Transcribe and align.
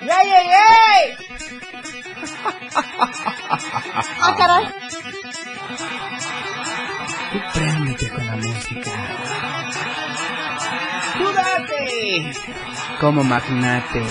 ¡Ey, 0.00 0.08
ey, 0.08 0.48
ey! 0.48 1.16
¡Ah, 4.22 4.34
caray! 4.38 4.64
Tú 7.32 7.38
préndete 7.52 8.08
con 8.08 8.26
la 8.26 8.36
música. 8.36 8.90
¡Tú 11.18 11.32
date! 11.32 12.32
Como 12.98 13.22
magnate. 13.24 14.02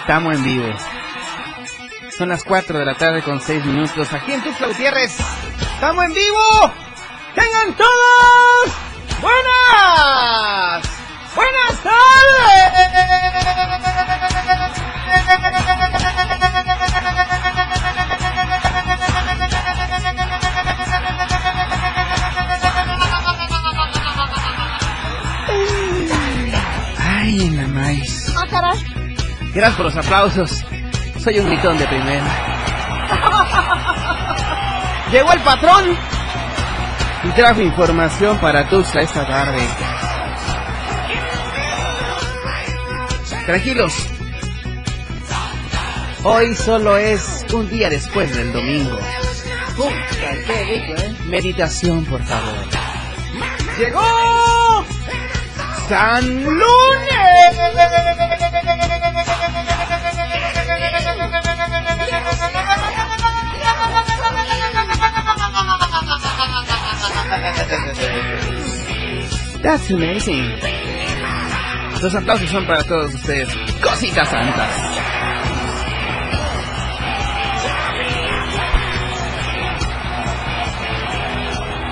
Estamos 0.00 0.34
en 0.34 0.44
vivo. 0.44 0.68
Son 2.16 2.28
las 2.28 2.44
4 2.44 2.78
de 2.78 2.84
la 2.84 2.94
tarde 2.94 3.22
con 3.22 3.40
6 3.40 3.64
minutos 3.64 4.12
aquí 4.12 4.32
en 4.32 4.42
Tuxtla 4.42 4.66
Gutiérrez. 4.68 5.18
¡Estamos 5.74 6.04
en 6.04 6.12
vivo! 6.12 6.72
¡Tengan 7.34 7.74
todos! 7.74 8.70
¡Buenas! 9.22 10.93
¡Buenas 11.34 11.82
tardes! 11.82 12.84
¡Ay, 27.00 27.46
en 27.46 27.56
la 27.56 27.66
maíz! 27.68 28.34
¡Ah, 28.36 28.46
caray! 28.50 28.78
Gracias 29.54 29.76
por 29.76 29.86
los 29.86 29.96
aplausos. 29.96 30.64
Soy 31.22 31.40
un 31.40 31.46
gritón 31.46 31.78
de 31.78 31.86
primera. 31.86 32.24
Llegó 35.10 35.32
el 35.32 35.40
patrón 35.40 35.96
y 37.24 37.28
trajo 37.30 37.60
información 37.60 38.38
para 38.38 38.68
Tuxtla 38.68 39.02
esta 39.02 39.26
tarde. 39.26 39.83
Tranquilos. 43.46 43.92
Hoy 46.22 46.54
solo 46.54 46.96
es 46.96 47.44
un 47.52 47.68
día 47.68 47.90
después 47.90 48.34
del 48.34 48.52
domingo. 48.52 48.98
Meditación, 51.26 52.04
por 52.06 52.22
favor. 52.24 52.54
¡Llegó! 53.78 54.84
¡San 55.88 56.44
Lunes! 56.44 57.24
That's 69.62 69.90
amazing. 69.90 70.73
Los 72.04 72.14
aplausos 72.14 72.50
son 72.50 72.66
para 72.66 72.84
todos 72.84 73.14
ustedes. 73.14 73.48
Cositas 73.82 74.28
santas. 74.28 74.68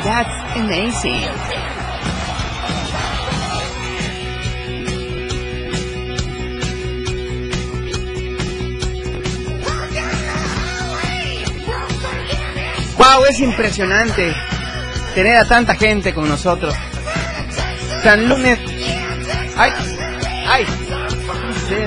That's 0.04 0.56
amazing. 0.56 1.22
Wow, 12.98 13.24
es 13.30 13.40
impresionante 13.40 14.34
tener 15.14 15.38
a 15.38 15.46
tanta 15.46 15.74
gente 15.74 16.12
con 16.12 16.28
nosotros. 16.28 16.74
San 18.02 18.28
Lunes. 18.28 18.71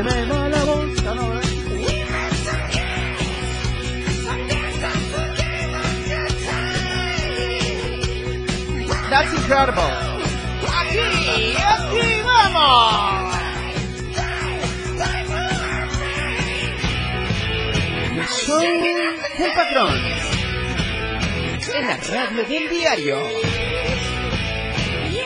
Me 0.05 0.25
la 0.27 0.63
voz. 0.65 0.85
That's 9.09 9.33
incredible. 9.33 9.81
Aquí, 10.79 11.55
aquí 11.57 12.21
vamos. 12.23 13.35
El 18.11 18.27
show 18.27 18.61
del 19.39 19.51
patrón. 19.53 19.93
En 21.73 21.87
la 21.87 21.97
radio 21.97 22.43
del 22.43 22.69
diario. 22.69 23.17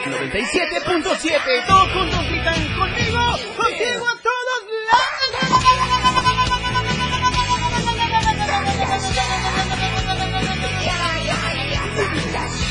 97.7, 0.09 1.65
todos 1.67 1.91
juntos 1.91 2.25
gritan 2.29 2.77
conmigo, 2.77 3.39
contigo 3.57 4.18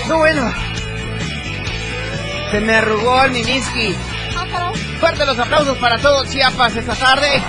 No 0.09 0.17
bueno. 0.17 0.51
Se 2.51 2.61
me 2.61 2.75
arrugó 2.77 3.25
el 3.25 3.33
miniski. 3.33 3.95
Fuerte 5.01 5.27
los 5.27 5.39
aplausos 5.39 5.77
para 5.79 5.99
todos 5.99 6.31
Chiapas 6.31 6.75
esta 6.77 6.95
tarde. 6.95 7.43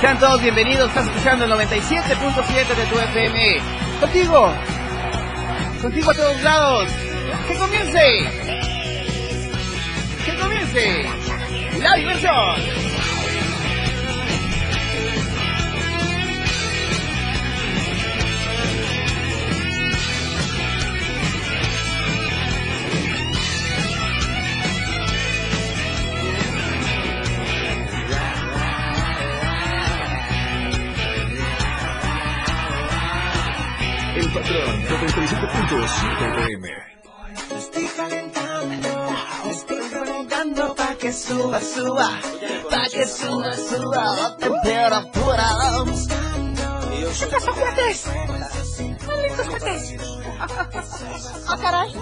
Sean 0.00 0.18
todos 0.18 0.40
bienvenidos. 0.40 0.88
Estás 0.88 1.06
escuchando 1.06 1.44
el 1.44 1.52
97.7 1.52 2.74
de 2.74 2.86
tu 2.86 2.98
FM. 2.98 3.60
Contigo. 4.00 4.52
Contigo 5.82 6.10
a 6.10 6.14
todos 6.14 6.42
lados. 6.42 6.88
Que 7.48 7.54
comience. 7.56 8.30
Que 10.24 10.38
comience. 10.38 11.06
La 11.82 11.96
diversión. 11.96 12.85
Suba, 41.76 42.20
pa' 42.70 42.88
que 42.90 43.06
suba, 43.06 43.56
suba 43.56 44.16
la 44.16 44.36
temperatura. 44.36 45.48
¿Qué 47.18 47.26
pasó, 47.26 47.52
cuates? 47.54 48.06
¡Malditos! 49.06 49.46
¡Ah, 51.48 51.58
caray! 51.60 51.92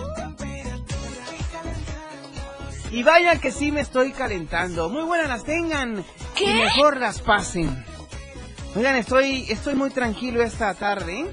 Y 2.91 3.03
vayan 3.03 3.41
que 3.41 3.51
sí 3.51 3.73
me 3.73 3.81
estoy 3.81 4.13
calentando. 4.13 4.89
Muy 4.89 5.03
buenas 5.03 5.29
las 5.29 5.45
tengan. 5.45 6.05
¿Qué? 6.37 6.45
Y 6.45 6.55
mejor 6.55 6.99
las 6.99 7.21
pasen. 7.21 7.85
Oigan, 8.77 8.95
estoy, 8.97 9.47
estoy 9.51 9.75
muy 9.75 9.91
tranquilo 9.91 10.43
esta 10.43 10.73
tarde. 10.75 11.31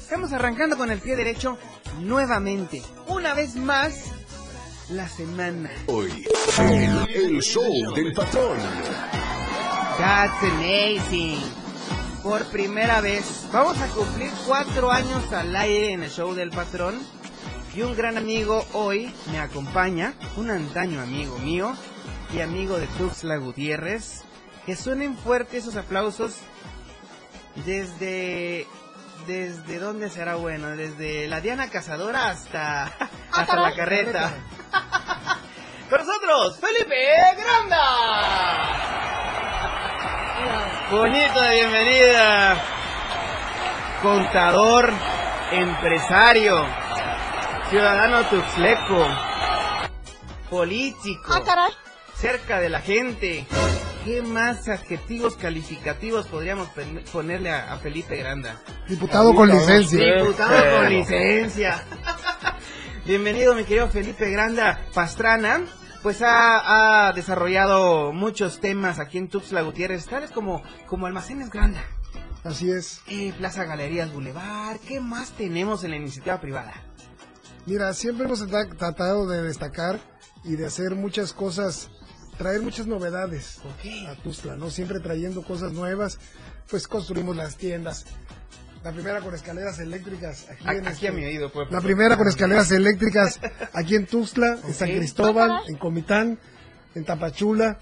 Estamos 0.00 0.32
arrancando 0.32 0.76
con 0.76 0.92
el 0.92 1.00
pie 1.00 1.16
derecho 1.16 1.58
nuevamente. 2.00 2.82
Una 3.08 3.34
vez 3.34 3.56
más, 3.56 4.12
la 4.90 5.08
semana. 5.08 5.70
Hoy, 5.86 6.26
el, 6.58 7.08
el 7.14 7.42
show 7.42 7.94
del 7.94 8.12
patrón. 8.12 8.58
That's 9.98 10.42
amazing. 10.42 11.40
Por 12.22 12.44
primera 12.46 13.00
vez, 13.00 13.46
vamos 13.52 13.78
a 13.78 13.88
cumplir 13.88 14.30
cuatro 14.46 14.90
años 14.90 15.32
al 15.32 15.54
aire 15.56 15.92
en 15.92 16.02
el 16.02 16.10
show 16.10 16.34
del 16.34 16.50
patrón. 16.50 17.00
Y 17.74 17.82
un 17.82 17.94
gran 17.94 18.16
amigo 18.16 18.64
hoy 18.72 19.12
me 19.30 19.38
acompaña, 19.38 20.14
un 20.36 20.50
antaño 20.50 21.00
amigo 21.00 21.38
mío 21.38 21.74
y 22.34 22.40
amigo 22.40 22.78
de 22.78 22.86
Tuxla 22.98 23.36
Gutiérrez. 23.36 24.22
Que 24.64 24.74
suenen 24.74 25.16
fuertes 25.16 25.62
esos 25.62 25.76
aplausos 25.76 26.34
desde 27.64 28.66
desde 29.26 29.78
dónde 29.78 30.08
será 30.08 30.36
bueno, 30.36 30.68
desde 30.76 31.26
la 31.26 31.40
Diana 31.40 31.68
Cazadora 31.68 32.28
hasta 32.28 32.84
hasta 33.32 33.56
la 33.60 33.74
carreta. 33.74 34.32
Con 35.90 35.98
nosotros, 35.98 36.58
Felipe 36.60 36.96
Granda. 37.36 37.82
Bonito 40.90 41.40
de 41.40 41.54
bienvenida. 41.54 42.62
Contador, 44.02 44.92
empresario, 45.52 46.64
ciudadano 47.70 48.24
tuxleco, 48.26 49.08
político, 50.50 51.32
cerca 52.14 52.60
de 52.60 52.68
la 52.68 52.80
gente. 52.80 53.46
¿Qué 54.06 54.22
más 54.22 54.68
adjetivos 54.68 55.34
calificativos 55.34 56.28
podríamos 56.28 56.68
ponerle 57.10 57.50
a, 57.50 57.76
Felipe 57.78 58.16
Granda? 58.16 58.62
Diputado 58.88 59.34
con 59.34 59.48
licencia. 59.48 60.22
Diputado 60.22 60.76
con 60.76 60.90
licencia. 60.90 61.82
Bienvenido, 63.04 63.56
mi 63.56 63.64
querido 63.64 63.88
Felipe 63.88 64.30
Granda 64.30 64.80
Pastrana. 64.94 65.64
Pues 66.04 66.22
ha, 66.24 67.10
desarrollado 67.16 68.12
muchos 68.12 68.60
temas 68.60 69.00
aquí 69.00 69.18
en 69.18 69.26
Tuxtla 69.28 69.62
Gutiérrez, 69.62 70.06
tales 70.06 70.30
como, 70.30 70.62
como 70.86 71.06
Almacenes 71.06 71.50
Granda. 71.50 71.82
Así 72.44 72.70
es. 72.70 73.00
Eh, 73.08 73.34
Plaza 73.36 73.64
Galerías 73.64 74.12
Boulevard. 74.12 74.78
¿Qué 74.86 75.00
más 75.00 75.32
tenemos 75.32 75.82
en 75.82 75.90
la 75.90 75.96
iniciativa 75.96 76.40
privada? 76.40 76.74
Mira, 77.66 77.92
siempre 77.92 78.26
hemos 78.26 78.46
tratado 78.46 79.26
de 79.26 79.42
destacar 79.42 79.98
y 80.44 80.54
de 80.54 80.66
hacer 80.66 80.94
muchas 80.94 81.32
cosas 81.32 81.90
traer 82.36 82.62
muchas 82.62 82.86
novedades 82.86 83.60
a 84.08 84.14
Tuzla, 84.22 84.56
¿no? 84.56 84.70
Siempre 84.70 85.00
trayendo 85.00 85.42
cosas 85.42 85.72
nuevas, 85.72 86.18
pues 86.68 86.86
construimos 86.86 87.36
las 87.36 87.56
tiendas. 87.56 88.06
La 88.84 88.92
primera 88.92 89.20
con 89.20 89.34
escaleras 89.34 89.80
eléctricas 89.80 90.46
aquí, 90.48 90.76
en 90.78 90.86
este, 90.86 91.08
a 91.08 91.12
mi 91.12 91.24
oído, 91.24 91.50
pues, 91.50 91.70
La 91.72 91.80
primera 91.80 92.16
con 92.16 92.28
escaleras 92.28 92.70
eléctricas 92.70 93.40
aquí 93.72 93.96
en 93.96 94.06
Tuzla, 94.06 94.58
en 94.64 94.74
San 94.74 94.88
Cristóbal, 94.88 95.62
en 95.66 95.76
Comitán, 95.76 96.38
en 96.94 97.04
Tapachula. 97.04 97.78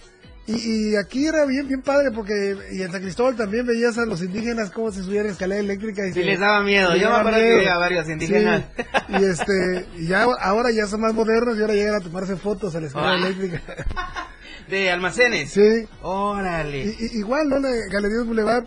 Y, 0.47 0.95
aquí 0.97 1.27
era 1.27 1.47
bien 1.47 1.67
bien 1.69 1.81
padre 1.81 2.11
porque 2.11 2.57
y 2.73 2.83
en 2.83 2.93
San 2.93 3.01
Cristóbal 3.01 3.35
también 3.35 3.67
veías 3.67 3.97
a 3.97 4.05
los 4.05 4.21
indígenas 4.23 4.71
cómo 4.71 4.93
se 4.93 5.03
subían 5.03 5.27
a 5.27 5.31
escalera 5.31 5.59
eléctrica 5.59 6.07
y 6.07 6.13
sí, 6.13 6.23
les 6.23 6.39
daba 6.39 6.63
miedo. 6.63 6.95
yo 6.97 7.09
me 7.09 7.17
acuerdo 7.17 7.39
que 7.39 7.57
veía 7.57 7.79
varios 7.79 8.09
indígenas. 8.11 8.65
Y 9.09 9.25
este 9.25 9.87
y 9.97 10.07
ya 10.07 10.27
ahora 10.41 10.71
ya 10.71 10.87
son 10.87 11.01
más 11.01 11.15
modernos 11.15 11.57
y 11.57 11.63
ahora 11.63 11.73
llegan 11.73 11.95
a 11.95 12.01
tomarse 12.01 12.37
fotos 12.37 12.75
a 12.77 12.81
la 12.81 12.89
escalera 12.89 13.13
ah. 13.13 13.27
eléctrica 13.27 13.63
de 14.69 14.91
almacenes. 14.91 15.51
Sí. 15.51 15.87
Órale. 16.03 16.95
igual, 17.13 17.49
¿no? 17.49 17.59
La 17.59 17.71
Galería 17.91 18.23
Boulevard 18.25 18.65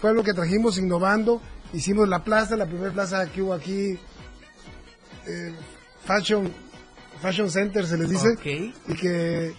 fue 0.00 0.14
lo 0.14 0.22
que 0.22 0.32
trajimos 0.32 0.78
innovando. 0.78 1.40
Hicimos 1.72 2.08
la 2.08 2.24
plaza, 2.24 2.56
la 2.56 2.66
primera 2.66 2.92
plaza 2.92 3.30
que 3.30 3.42
hubo 3.42 3.54
aquí, 3.54 3.98
eh, 5.26 5.52
Fashion, 6.04 6.52
Fashion 7.22 7.50
Center 7.50 7.86
se 7.86 7.96
les 7.96 8.08
dice. 8.08 8.28
Y 8.88 8.94
que 8.94 9.54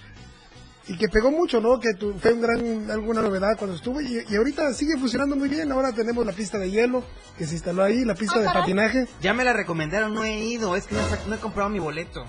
y 0.88 0.98
que 0.98 1.08
pegó 1.08 1.32
mucho, 1.32 1.62
¿no? 1.62 1.80
Que 1.80 1.90
fue 2.20 2.34
un 2.34 2.42
gran, 2.42 2.92
alguna 2.92 3.22
novedad 3.22 3.56
cuando 3.58 3.76
estuve 3.76 4.04
y, 4.04 4.36
ahorita 4.36 4.74
sigue 4.74 4.98
funcionando 4.98 5.36
muy 5.36 5.48
bien. 5.48 5.72
Ahora 5.72 5.94
tenemos 5.94 6.26
la 6.26 6.34
pista 6.34 6.58
de 6.58 6.70
hielo 6.70 7.04
que 7.38 7.46
se 7.46 7.54
instaló 7.54 7.84
ahí, 7.84 8.04
la 8.04 8.16
pista 8.16 8.40
de 8.40 8.46
patinaje. 8.48 9.08
Ya 9.22 9.34
me 9.34 9.46
la 9.46 9.54
recomendaron, 9.54 10.14
no 10.14 10.26
he 10.26 10.40
ido, 10.40 10.76
es 10.76 10.88
que 10.88 10.96
no 11.28 11.36
he 11.36 11.38
comprado 11.38 11.70
mi 11.70 11.80
boleto 11.80 12.26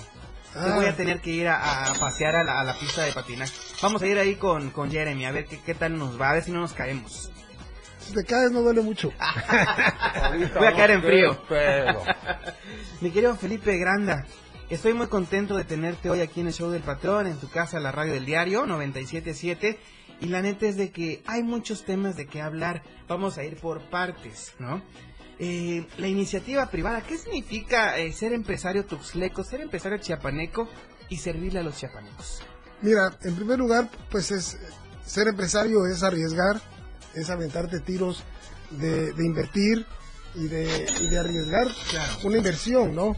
voy 0.55 0.87
a 0.87 0.91
ah. 0.91 0.97
tener 0.97 1.21
que 1.21 1.31
ir 1.31 1.49
a, 1.49 1.93
pasear 1.99 2.37
a 2.37 2.65
la, 2.65 2.75
pista 2.75 3.03
de 3.03 3.13
patinaje. 3.13 3.53
Vamos 3.81 4.03
a 4.03 4.07
ir 4.07 4.19
ahí 4.19 4.37
con, 4.37 4.71
con 4.71 4.91
Jeremy, 4.91 5.27
a 5.27 5.33
ver 5.33 5.47
qué, 5.47 5.61
qué 5.61 5.75
tal 5.75 5.99
nos 5.99 6.21
va, 6.21 6.31
a 6.31 6.35
ver 6.35 6.45
si 6.45 6.51
no 6.51 6.61
nos 6.61 6.73
caemos. 6.73 7.31
Si 8.03 8.13
te 8.13 8.25
caes 8.25 8.51
no 8.51 8.63
duele 8.63 8.83
mucho. 8.83 9.13
voy 10.59 10.67
a 10.67 10.75
caer 10.75 10.91
en 10.93 11.03
frío. 11.03 11.39
Mi 13.01 13.11
querido 13.11 13.37
Felipe 13.37 13.77
Granda, 13.79 14.27
estoy 14.69 14.93
muy 14.93 15.07
contento 15.07 15.57
de 15.57 15.65
tenerte 15.65 16.11
hoy 16.11 16.21
aquí 16.21 16.41
en 16.41 16.49
el 16.49 16.53
show 16.53 16.71
del 16.71 16.83
patrón, 16.83 17.27
en 17.27 17.39
tu 17.39 17.49
casa, 17.49 17.79
la 17.79 17.93
radio 17.93 18.13
del 18.15 18.25
diario 18.25 18.67
977. 18.67 19.79
Y 20.21 20.27
la 20.27 20.41
neta 20.41 20.67
es 20.67 20.77
de 20.77 20.91
que 20.93 21.23
hay 21.27 21.43
muchos 21.43 21.85
temas 21.85 22.17
de 22.17 22.27
qué 22.27 22.41
hablar. 22.41 22.83
Vamos 23.09 23.39
a 23.39 23.45
ir 23.45 23.57
por 23.57 23.81
partes, 23.83 24.55
¿no? 24.59 24.83
Eh, 25.45 25.85
la 25.99 26.07
iniciativa 26.07 26.71
privada, 26.71 27.01
¿qué 27.01 27.19
significa 27.19 27.99
eh, 27.99 28.13
ser 28.13 28.33
empresario 28.33 28.87
tuxleco, 28.87 29.43
ser 29.43 29.61
empresario 29.61 29.99
chiapaneco 29.99 30.69
y 31.09 31.17
servirle 31.17 31.59
a 31.59 31.65
los 31.65 31.77
chiapanecos? 31.77 32.43
Mira, 32.81 33.19
en 33.25 33.35
primer 33.35 33.59
lugar, 33.59 33.91
pues 34.09 34.31
es 34.31 34.57
ser 35.05 35.27
empresario 35.27 35.85
es 35.87 36.05
arriesgar, 36.05 36.61
es 37.15 37.29
aventarte 37.29 37.81
tiros 37.81 38.23
de, 38.71 39.13
invertir 39.19 39.85
y 40.37 40.47
de, 40.47 41.19
arriesgar 41.19 41.67
una 42.23 42.37
inversión, 42.37 42.95
¿no? 42.95 43.17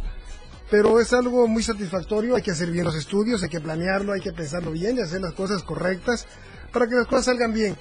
Pero 0.71 1.01
es 1.01 1.13
algo 1.13 1.47
muy 1.47 1.63
satisfactorio, 1.63 2.37
hay 2.37 2.43
que 2.43 2.53
hacer 2.53 2.71
bien 2.71 2.87
los 2.87 2.95
estudios, 2.95 3.43
hay 3.43 3.51
que 3.51 3.61
planearlo, 3.61 4.15
hay 4.15 4.23
que 4.23 4.33
pensarlo 4.33 4.71
bien 4.71 4.97
y 4.97 5.03
hacer 5.03 5.21
las 5.21 5.35
cosas 5.35 5.63
correctas 5.63 6.27
para 6.73 6.87
que 6.87 6.95
las 6.95 7.07
cosas 7.07 7.27
salgan 7.27 7.53
bien. 7.53 7.77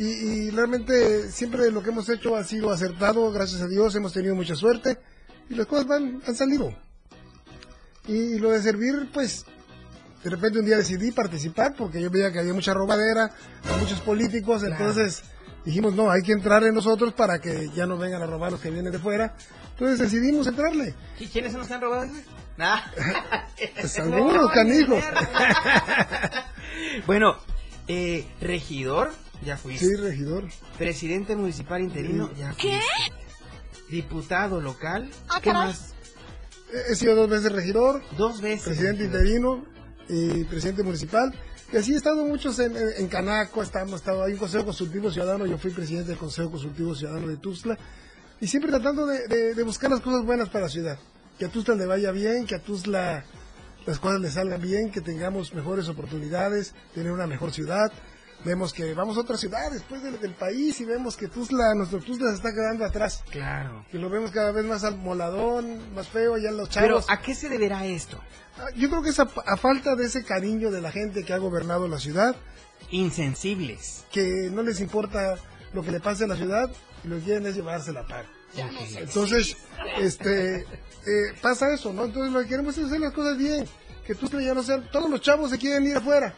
Y, 0.00 0.48
realmente 0.48 1.30
siempre 1.30 1.70
lo 1.70 1.82
que 1.82 1.90
hemos 1.90 2.08
hecho 2.08 2.34
ha 2.34 2.42
sido 2.42 2.70
acertado, 2.70 3.30
gracias 3.32 3.60
a 3.60 3.68
Dios 3.68 3.94
hemos 3.94 4.14
tenido 4.14 4.34
mucha 4.34 4.54
suerte 4.54 4.96
y 5.50 5.54
las 5.54 5.66
cosas 5.66 5.86
van, 5.86 6.22
han 6.26 6.34
salido. 6.34 6.74
Y, 8.08 8.38
lo 8.38 8.50
de 8.50 8.62
servir, 8.62 9.10
pues, 9.12 9.44
de 10.24 10.30
repente 10.30 10.58
un 10.58 10.64
día 10.64 10.78
decidí 10.78 11.12
participar 11.12 11.74
porque 11.76 12.00
yo 12.00 12.08
veía 12.08 12.32
que 12.32 12.38
había 12.38 12.54
mucha 12.54 12.72
robadera, 12.72 13.30
muchos 13.78 14.00
políticos, 14.00 14.62
entonces 14.64 15.22
dijimos, 15.66 15.94
no, 15.94 16.10
hay 16.10 16.22
que 16.22 16.32
entrar 16.32 16.64
en 16.64 16.74
nosotros 16.74 17.12
para 17.12 17.38
que 17.38 17.68
ya 17.74 17.84
no 17.84 17.98
vengan 17.98 18.22
a 18.22 18.26
robar 18.26 18.52
los 18.52 18.60
que 18.62 18.70
vienen 18.70 18.92
de 18.92 18.98
fuera. 18.98 19.34
Entonces 19.72 19.98
decidimos 19.98 20.46
entrarle. 20.46 20.94
¿Y 21.18 21.26
quiénes 21.26 21.52
son 21.52 21.58
los 21.58 21.68
que 21.68 21.74
han 21.74 21.80
robado? 21.82 22.10
pues 23.78 23.98
algunos 23.98 24.50
canijos. 24.54 25.04
bueno, 27.06 27.36
eh, 27.86 28.26
regidor, 28.40 29.12
ya 29.44 29.56
fuiste. 29.56 29.86
Sí, 29.86 29.96
regidor. 29.96 30.48
Presidente 30.78 31.36
municipal 31.36 31.82
interino, 31.82 32.32
ya 32.34 32.52
fuiste. 32.52 32.68
¿Qué? 32.68 32.80
Diputado 33.90 34.60
local, 34.60 35.10
ah, 35.28 35.40
¿qué 35.40 35.52
más? 35.52 35.94
He 36.88 36.94
sido 36.94 37.16
dos 37.16 37.28
veces 37.28 37.50
regidor. 37.50 38.02
Dos 38.16 38.40
veces. 38.40 38.64
Presidente 38.64 39.04
interino 39.04 39.64
y 40.08 40.44
presidente 40.44 40.82
municipal. 40.82 41.34
Y 41.72 41.76
así 41.76 41.92
he 41.92 41.96
estado 41.96 42.24
muchos 42.24 42.58
en, 42.58 42.74
en, 42.76 43.06
Canaco, 43.08 43.62
estamos, 43.62 44.00
estado 44.00 44.24
ahí 44.24 44.32
en 44.32 44.38
Consejo 44.38 44.64
Consultivo 44.64 45.10
Ciudadano, 45.10 45.46
yo 45.46 45.56
fui 45.56 45.70
presidente 45.70 46.10
del 46.10 46.18
Consejo 46.18 46.50
Consultivo 46.50 46.96
Ciudadano 46.96 47.28
de 47.28 47.36
Tuzla, 47.36 47.78
y 48.40 48.48
siempre 48.48 48.72
tratando 48.72 49.06
de, 49.06 49.54
de, 49.54 49.62
buscar 49.62 49.88
las 49.88 50.00
cosas 50.00 50.24
buenas 50.24 50.48
para 50.48 50.64
la 50.64 50.68
ciudad. 50.68 50.98
Que 51.38 51.44
a 51.44 51.48
Tuzla 51.48 51.76
le 51.76 51.86
vaya 51.86 52.10
bien, 52.10 52.44
que 52.44 52.56
a 52.56 52.58
Tuzla 52.60 53.24
las 53.86 53.98
cosas 54.00 54.20
le 54.20 54.30
salgan 54.30 54.60
bien, 54.60 54.90
que 54.90 55.00
tengamos 55.00 55.54
mejores 55.54 55.88
oportunidades, 55.88 56.74
tener 56.92 57.12
una 57.12 57.28
mejor 57.28 57.52
ciudad, 57.52 57.92
vemos 58.44 58.72
que 58.72 58.94
vamos 58.94 59.16
a 59.16 59.20
otra 59.20 59.36
ciudad 59.36 59.70
después 59.70 60.02
del, 60.02 60.34
país 60.34 60.80
y 60.80 60.84
vemos 60.84 61.16
que 61.16 61.28
Tuzla, 61.28 61.74
nuestro 61.74 62.00
Tuzla 62.00 62.30
se 62.30 62.36
está 62.36 62.52
quedando 62.52 62.84
atrás. 62.84 63.22
Claro. 63.30 63.84
Que 63.90 63.98
lo 63.98 64.08
vemos 64.08 64.30
cada 64.30 64.52
vez 64.52 64.64
más 64.64 64.82
moladón, 64.96 65.94
más 65.94 66.08
feo, 66.08 66.38
ya 66.38 66.50
los 66.50 66.68
chavos. 66.68 67.04
Pero, 67.06 67.18
¿a 67.18 67.20
qué 67.20 67.34
se 67.34 67.48
deberá 67.48 67.84
esto? 67.84 68.20
Ah, 68.58 68.68
yo 68.76 68.88
creo 68.88 69.02
que 69.02 69.10
es 69.10 69.18
a, 69.18 69.26
falta 69.26 69.94
de 69.96 70.06
ese 70.06 70.24
cariño 70.24 70.70
de 70.70 70.80
la 70.80 70.90
gente 70.90 71.24
que 71.24 71.32
ha 71.32 71.38
gobernado 71.38 71.88
la 71.88 71.98
ciudad. 71.98 72.36
Insensibles. 72.90 74.04
Que 74.10 74.48
no 74.50 74.62
les 74.62 74.80
importa 74.80 75.36
lo 75.72 75.82
que 75.82 75.90
le 75.90 76.00
pase 76.00 76.24
a 76.24 76.26
la 76.26 76.36
ciudad 76.36 76.70
y 77.04 77.08
lo 77.08 77.16
que 77.16 77.22
quieren 77.22 77.46
es 77.46 77.54
llevarse 77.54 77.92
la 77.92 78.06
par. 78.06 78.26
Entonces, 78.96 79.56
este, 79.98 80.60
eh, 80.60 81.34
pasa 81.40 81.72
eso, 81.72 81.92
¿no? 81.92 82.06
Entonces 82.06 82.32
lo 82.32 82.40
que 82.40 82.48
queremos 82.48 82.76
es 82.78 82.86
hacer 82.86 83.00
las 83.00 83.12
cosas 83.12 83.38
bien. 83.38 83.66
Que 84.06 84.14
Tuzla 84.14 84.42
ya 84.42 84.54
no 84.54 84.62
sea, 84.62 84.80
todos 84.90 85.08
los 85.08 85.20
chavos 85.20 85.50
se 85.50 85.58
quieren 85.58 85.86
ir 85.86 85.96
afuera. 85.96 86.34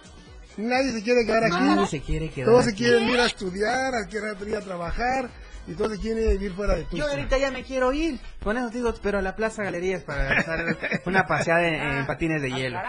Nadie 0.57 0.93
se 0.93 1.03
quiere 1.03 1.25
quedar 1.25 1.45
aquí. 1.45 1.57
Nadie 1.57 1.87
se 1.87 2.01
quiere 2.01 2.31
quedar 2.31 2.51
Todos 2.51 2.65
se 2.65 2.75
quieren 2.75 3.09
ir 3.09 3.21
a 3.21 3.27
estudiar, 3.27 3.95
a 3.95 4.07
quieren 4.07 4.37
ir 4.49 4.57
a 4.57 4.61
trabajar 4.61 5.31
y 5.67 5.75
todos 5.75 5.93
se 5.93 5.99
quieren 5.99 6.31
vivir 6.31 6.53
fuera 6.55 6.75
de 6.75 6.85
tu 6.85 6.97
Yo 6.97 7.07
ahorita 7.07 7.39
ya 7.39 7.51
me 7.51 7.63
quiero 7.63 7.93
ir. 7.93 8.19
Con 8.43 8.57
eso 8.59 8.71
digo, 8.71 8.93
pero 9.03 9.19
a 9.19 9.23
la 9.23 9.37
Plaza 9.37 9.63
Galerías 9.63 10.03
para 10.03 10.41
hacer 10.41 10.77
una 11.07 11.27
paseada 11.27 11.67
en, 11.67 12.07
patines 12.07 12.43
de 12.43 12.51
hielo. 12.51 12.81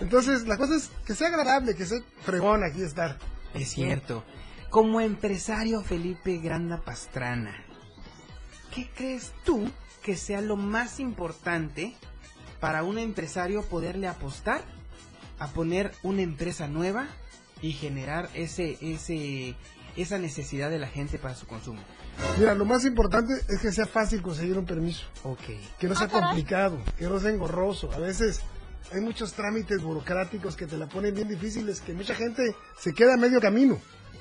Entonces, 0.00 0.46
la 0.46 0.56
cosa 0.56 0.76
es 0.76 0.90
que 1.04 1.14
sea 1.14 1.28
agradable, 1.28 1.74
que 1.74 1.84
sea 1.84 2.00
fregón 2.22 2.64
aquí 2.64 2.82
estar. 2.82 3.18
Es 3.54 3.70
cierto. 3.70 4.24
Como 4.70 5.00
empresario 5.00 5.82
Felipe 5.82 6.38
Granda 6.38 6.78
Pastrana, 6.78 7.64
¿qué 8.74 8.88
crees 8.94 9.32
tú 9.44 9.68
que 10.02 10.16
sea 10.16 10.40
lo 10.40 10.56
más 10.56 11.00
importante 11.00 11.94
para 12.60 12.84
un 12.84 12.98
empresario 12.98 13.62
poderle 13.62 14.06
apostar 14.06 14.62
a 15.40 15.48
poner 15.48 15.92
una 16.02 16.22
empresa 16.22 16.68
nueva 16.68 17.08
y 17.60 17.72
generar 17.72 18.28
ese, 18.34 18.78
ese, 18.80 19.56
esa 19.96 20.18
necesidad 20.18 20.70
de 20.70 20.78
la 20.78 20.86
gente 20.86 21.18
para 21.18 21.34
su 21.34 21.46
consumo. 21.46 21.80
Mira, 22.38 22.54
lo 22.54 22.64
más 22.64 22.84
importante 22.84 23.34
es 23.48 23.60
que 23.60 23.72
sea 23.72 23.86
fácil 23.86 24.22
conseguir 24.22 24.56
un 24.58 24.66
permiso. 24.66 25.06
Ok. 25.24 25.40
Que 25.78 25.88
no 25.88 25.94
sea 25.94 26.08
complicado, 26.08 26.78
que 26.98 27.06
no 27.06 27.18
sea 27.18 27.30
engorroso. 27.30 27.90
A 27.92 27.98
veces 27.98 28.42
hay 28.92 29.00
muchos 29.00 29.32
trámites 29.32 29.82
burocráticos 29.82 30.56
que 30.56 30.66
te 30.66 30.76
la 30.76 30.88
ponen 30.88 31.14
bien 31.14 31.28
difíciles, 31.28 31.80
que 31.80 31.92
mucha 31.92 32.14
gente 32.14 32.54
se 32.78 32.92
queda 32.92 33.14
a 33.14 33.16
medio 33.16 33.40
camino. 33.40 33.78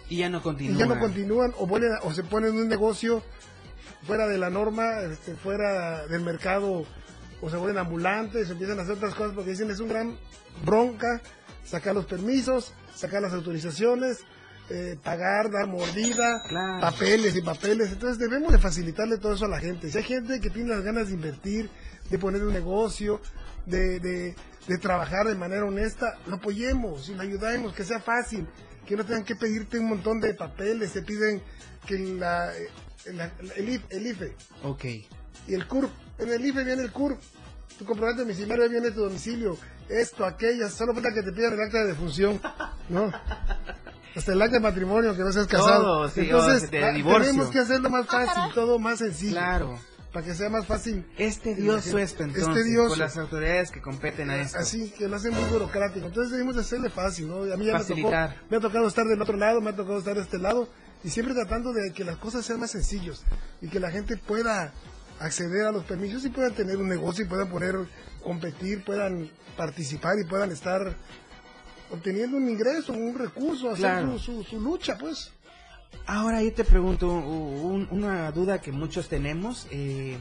Y 0.10 0.18
ya 0.18 0.30
no 0.30 0.42
continúan. 0.42 0.76
Y 0.76 0.80
ya 0.80 0.86
no 0.86 1.00
continúan 1.00 1.54
o, 1.58 1.68
vuelven 1.68 1.92
o 2.04 2.14
se 2.14 2.24
ponen 2.24 2.56
en 2.56 2.62
un 2.62 2.68
negocio 2.68 3.24
fuera 4.04 4.28
de 4.28 4.38
la 4.38 4.50
norma, 4.50 5.02
este, 5.02 5.36
fuera 5.36 6.08
del 6.08 6.22
mercado, 6.22 6.86
o 7.42 7.50
se 7.50 7.58
vuelven 7.58 7.78
ambulantes, 7.78 8.50
empiezan 8.50 8.80
a 8.80 8.84
hacer 8.84 8.96
otras 8.96 9.16
cosas 9.16 9.34
porque 9.34 9.52
dicen 9.52 9.72
es 9.72 9.80
un 9.80 9.90
gran 9.90 10.18
bronca 10.66 11.22
sacar 11.64 11.94
los 11.94 12.06
permisos, 12.06 12.74
sacar 12.96 13.22
las 13.22 13.34
autorizaciones, 13.34 14.20
eh, 14.70 14.98
pagar, 15.04 15.50
dar 15.52 15.68
mordida, 15.68 16.42
papeles 16.82 17.36
y 17.36 17.42
papeles. 17.42 17.92
Entonces 17.92 18.18
debemos 18.18 18.52
de 18.52 18.60
facilitarle 18.60 19.18
todo 19.18 19.34
eso 19.34 19.46
a 19.46 19.50
la 19.50 19.60
gente. 19.60 19.90
Si 19.90 19.98
hay 19.98 20.04
gente 20.04 20.40
que 20.40 20.50
tiene 20.50 20.70
las 20.70 20.84
ganas 20.84 21.08
de 21.08 21.14
invertir, 21.14 21.70
de 22.10 22.20
poner 22.20 22.44
un 22.44 22.54
negocio, 22.54 23.22
de, 23.66 24.00
de, 24.00 24.36
de 24.68 24.78
trabajar 24.78 25.28
de 25.28 25.36
manera 25.36 25.66
honesta, 25.66 26.18
lo 26.28 26.36
apoyemos 26.36 27.10
y 27.10 27.16
lo 27.16 27.22
ayudemos, 27.22 27.74
que 27.74 27.84
sea 27.84 28.00
fácil, 28.00 28.48
que 28.86 28.96
no 28.96 29.06
tengan 29.06 29.24
que 29.24 29.36
pedirte 29.36 29.80
un 29.80 29.90
montón 29.90 30.20
de 30.20 30.34
papeles, 30.34 30.94
te 30.94 31.02
piden 31.04 31.42
que 31.86 31.98
la, 31.98 32.52
el, 33.06 33.82
el, 33.90 34.08
IFE. 34.08 34.36
Ok. 34.64 34.86
Y 35.48 35.54
el 35.54 35.68
CURP. 35.68 35.92
En 36.20 36.30
el 36.30 36.46
IFE 36.46 36.64
viene 36.64 36.84
el 36.84 36.92
CURP. 36.92 37.20
Tu 37.78 37.86
comprobante 37.86 38.24
domiciliario 38.24 38.70
viene 38.70 38.92
tu 38.92 39.02
domicilio. 39.02 39.58
Esto, 39.88 40.26
aquello. 40.26 40.70
Solo 40.70 40.94
falta 40.94 41.14
que 41.14 41.24
te 41.24 41.32
pidan 41.32 41.54
el 41.54 41.62
acta 41.62 41.80
de 41.80 41.88
defunción. 41.88 42.42
¿No? 42.90 43.12
Hasta 44.16 44.34
el 44.34 44.42
acta 44.42 44.58
de 44.58 44.60
matrimonio, 44.60 45.16
que 45.16 45.24
no 45.24 45.32
seas 45.32 45.48
casado. 45.48 46.12
Entonces, 46.14 46.70
tenemos 46.70 47.50
que 47.50 47.60
hacerlo 47.60 47.90
más 47.90 48.08
fácil, 48.08 48.54
todo 48.54 48.80
más 48.80 49.00
sencillo. 49.00 49.34
Claro 49.34 49.80
para 50.12 50.26
que 50.26 50.34
sea 50.34 50.50
más 50.50 50.66
fácil. 50.66 51.06
Este 51.18 51.56
tedioso 51.56 51.98
esto 51.98 52.24
entonces, 52.24 52.66
este 52.66 52.76
con 52.76 53.00
las 53.00 53.18
autoridades 53.18 53.72
que 53.72 53.82
competen 53.82 54.30
a 54.30 54.42
esto. 54.42 54.58
Así, 54.58 54.92
que 54.92 55.08
lo 55.08 55.16
hacen 55.16 55.34
muy 55.34 55.44
burocrático. 55.50 56.08
Entonces 56.08 56.32
debemos 56.32 56.58
hacerle 56.58 56.90
fácil, 56.90 57.28
¿no? 57.28 57.44
A 57.44 57.58
mí 57.58 57.66
ya 57.66 57.78
me, 57.78 57.84
tocó, 57.84 58.12
me 58.50 58.58
ha 58.58 58.60
tocado 58.60 58.88
estar 58.88 59.06
del 59.06 59.22
otro 59.22 59.38
lado, 59.38 59.62
me 59.62 59.70
ha 59.70 59.76
tocado 59.76 60.00
estar 60.00 60.16
de 60.16 60.22
este 60.22 60.40
lado, 60.40 60.68
y 61.04 61.10
siempre 61.10 61.34
tratando 61.34 61.74
de 61.74 61.94
que 61.94 62.04
las 62.04 62.18
cosas 62.18 62.46
sean 62.46 62.60
más 62.60 62.72
sencillos 62.72 63.24
y 63.62 63.70
que 63.70 63.80
la 63.80 63.92
gente 63.92 64.18
pueda 64.18 64.74
acceder 65.20 65.68
a 65.68 65.72
los 65.72 65.84
permisos 65.84 66.26
y 66.26 66.30
puedan 66.30 66.54
tener 66.54 66.78
un 66.78 66.88
negocio 66.88 67.26
y 67.26 67.28
puedan 67.28 67.50
poder 67.50 67.76
competir, 68.24 68.84
puedan 68.84 69.30
participar 69.58 70.14
y 70.24 70.28
puedan 70.28 70.52
estar 70.52 70.96
obteniendo 71.92 72.38
un 72.38 72.50
ingreso, 72.50 72.94
un 72.94 73.18
recurso, 73.18 73.72
hacer 73.72 74.20
su, 74.20 74.44
su, 74.44 74.60
lucha, 74.60 74.98
pues. 74.98 75.32
Ahora 76.06 76.42
yo 76.42 76.54
te 76.54 76.64
pregunto 76.64 77.12
una 77.12 78.32
duda 78.32 78.62
que 78.62 78.72
muchos 78.72 79.10
tenemos. 79.10 79.68
Eh, 79.72 80.18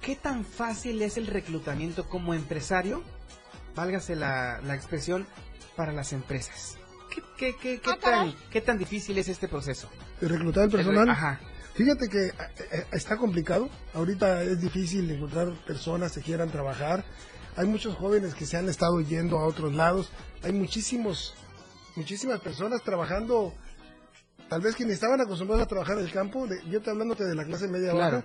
¿Qué 0.00 0.16
tan 0.16 0.44
fácil 0.44 1.00
es 1.02 1.16
el 1.16 1.26
reclutamiento 1.26 2.08
como 2.08 2.34
empresario? 2.34 3.02
Válgase 3.74 4.14
la, 4.14 4.60
la 4.60 4.74
expresión 4.74 5.26
para 5.76 5.92
las 5.92 6.12
empresas. 6.12 6.76
¿Qué, 7.36 7.54
qué, 7.56 7.80
qué, 7.80 7.90
ah, 7.90 7.98
tan, 8.00 8.34
¿Qué 8.50 8.60
tan 8.60 8.78
difícil 8.78 9.16
es 9.18 9.28
este 9.28 9.48
proceso? 9.48 9.88
¿De 10.20 10.28
reclutar 10.28 10.64
el 10.64 10.70
personal? 10.70 11.08
Ajá. 11.08 11.40
Fíjate 11.74 12.08
que 12.08 12.26
eh, 12.26 12.32
eh, 12.72 12.86
está 12.92 13.16
complicado. 13.16 13.68
Ahorita 13.94 14.42
es 14.42 14.60
difícil 14.60 15.10
encontrar 15.10 15.52
personas 15.66 16.12
que 16.12 16.20
quieran 16.20 16.50
trabajar. 16.50 17.04
Hay 17.56 17.66
muchos 17.66 17.96
jóvenes 17.96 18.34
que 18.34 18.46
se 18.46 18.56
han 18.56 18.68
estado 18.68 19.00
yendo 19.00 19.38
a 19.38 19.46
otros 19.46 19.74
lados. 19.74 20.10
Hay 20.42 20.52
muchísimos, 20.52 21.34
muchísimas 21.96 22.40
personas 22.40 22.82
trabajando, 22.82 23.52
tal 24.48 24.60
vez 24.60 24.76
que 24.76 24.84
ni 24.84 24.92
estaban 24.92 25.20
acostumbrados 25.20 25.64
a 25.64 25.68
trabajar 25.68 25.98
en 25.98 26.04
el 26.04 26.12
campo. 26.12 26.46
yo 26.70 26.80
te 26.80 26.90
hablándote 26.90 27.24
de 27.24 27.34
la 27.34 27.44
clase 27.44 27.68
media 27.68 27.92
baja 27.92 28.24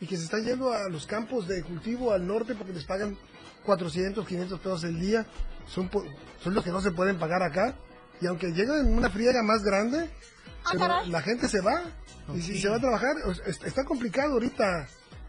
y 0.00 0.06
que 0.06 0.16
se 0.16 0.24
están 0.24 0.44
yendo 0.44 0.72
a 0.72 0.88
los 0.88 1.06
campos 1.06 1.46
de 1.46 1.62
cultivo 1.62 2.12
al 2.12 2.26
norte 2.26 2.54
porque 2.54 2.72
les 2.72 2.84
pagan 2.84 3.16
400, 3.64 4.26
500 4.26 4.60
pesos 4.60 4.84
el 4.84 5.00
día. 5.00 5.26
Son, 5.66 5.90
son 6.42 6.54
los 6.54 6.64
que 6.64 6.70
no 6.70 6.80
se 6.80 6.90
pueden 6.90 7.18
pagar 7.18 7.42
acá 7.42 7.76
y 8.20 8.26
aunque 8.26 8.52
llega 8.52 8.78
en 8.78 8.94
una 8.94 9.08
friega 9.08 9.42
más 9.42 9.62
grande, 9.62 10.10
ah, 10.64 11.02
la 11.06 11.22
gente 11.22 11.48
se 11.48 11.60
va. 11.60 11.82
Y 12.34 12.42
si 12.42 12.58
se 12.58 12.68
va 12.68 12.76
a 12.76 12.80
trabajar, 12.80 13.16
está 13.64 13.84
complicado 13.84 14.34
ahorita 14.34 14.86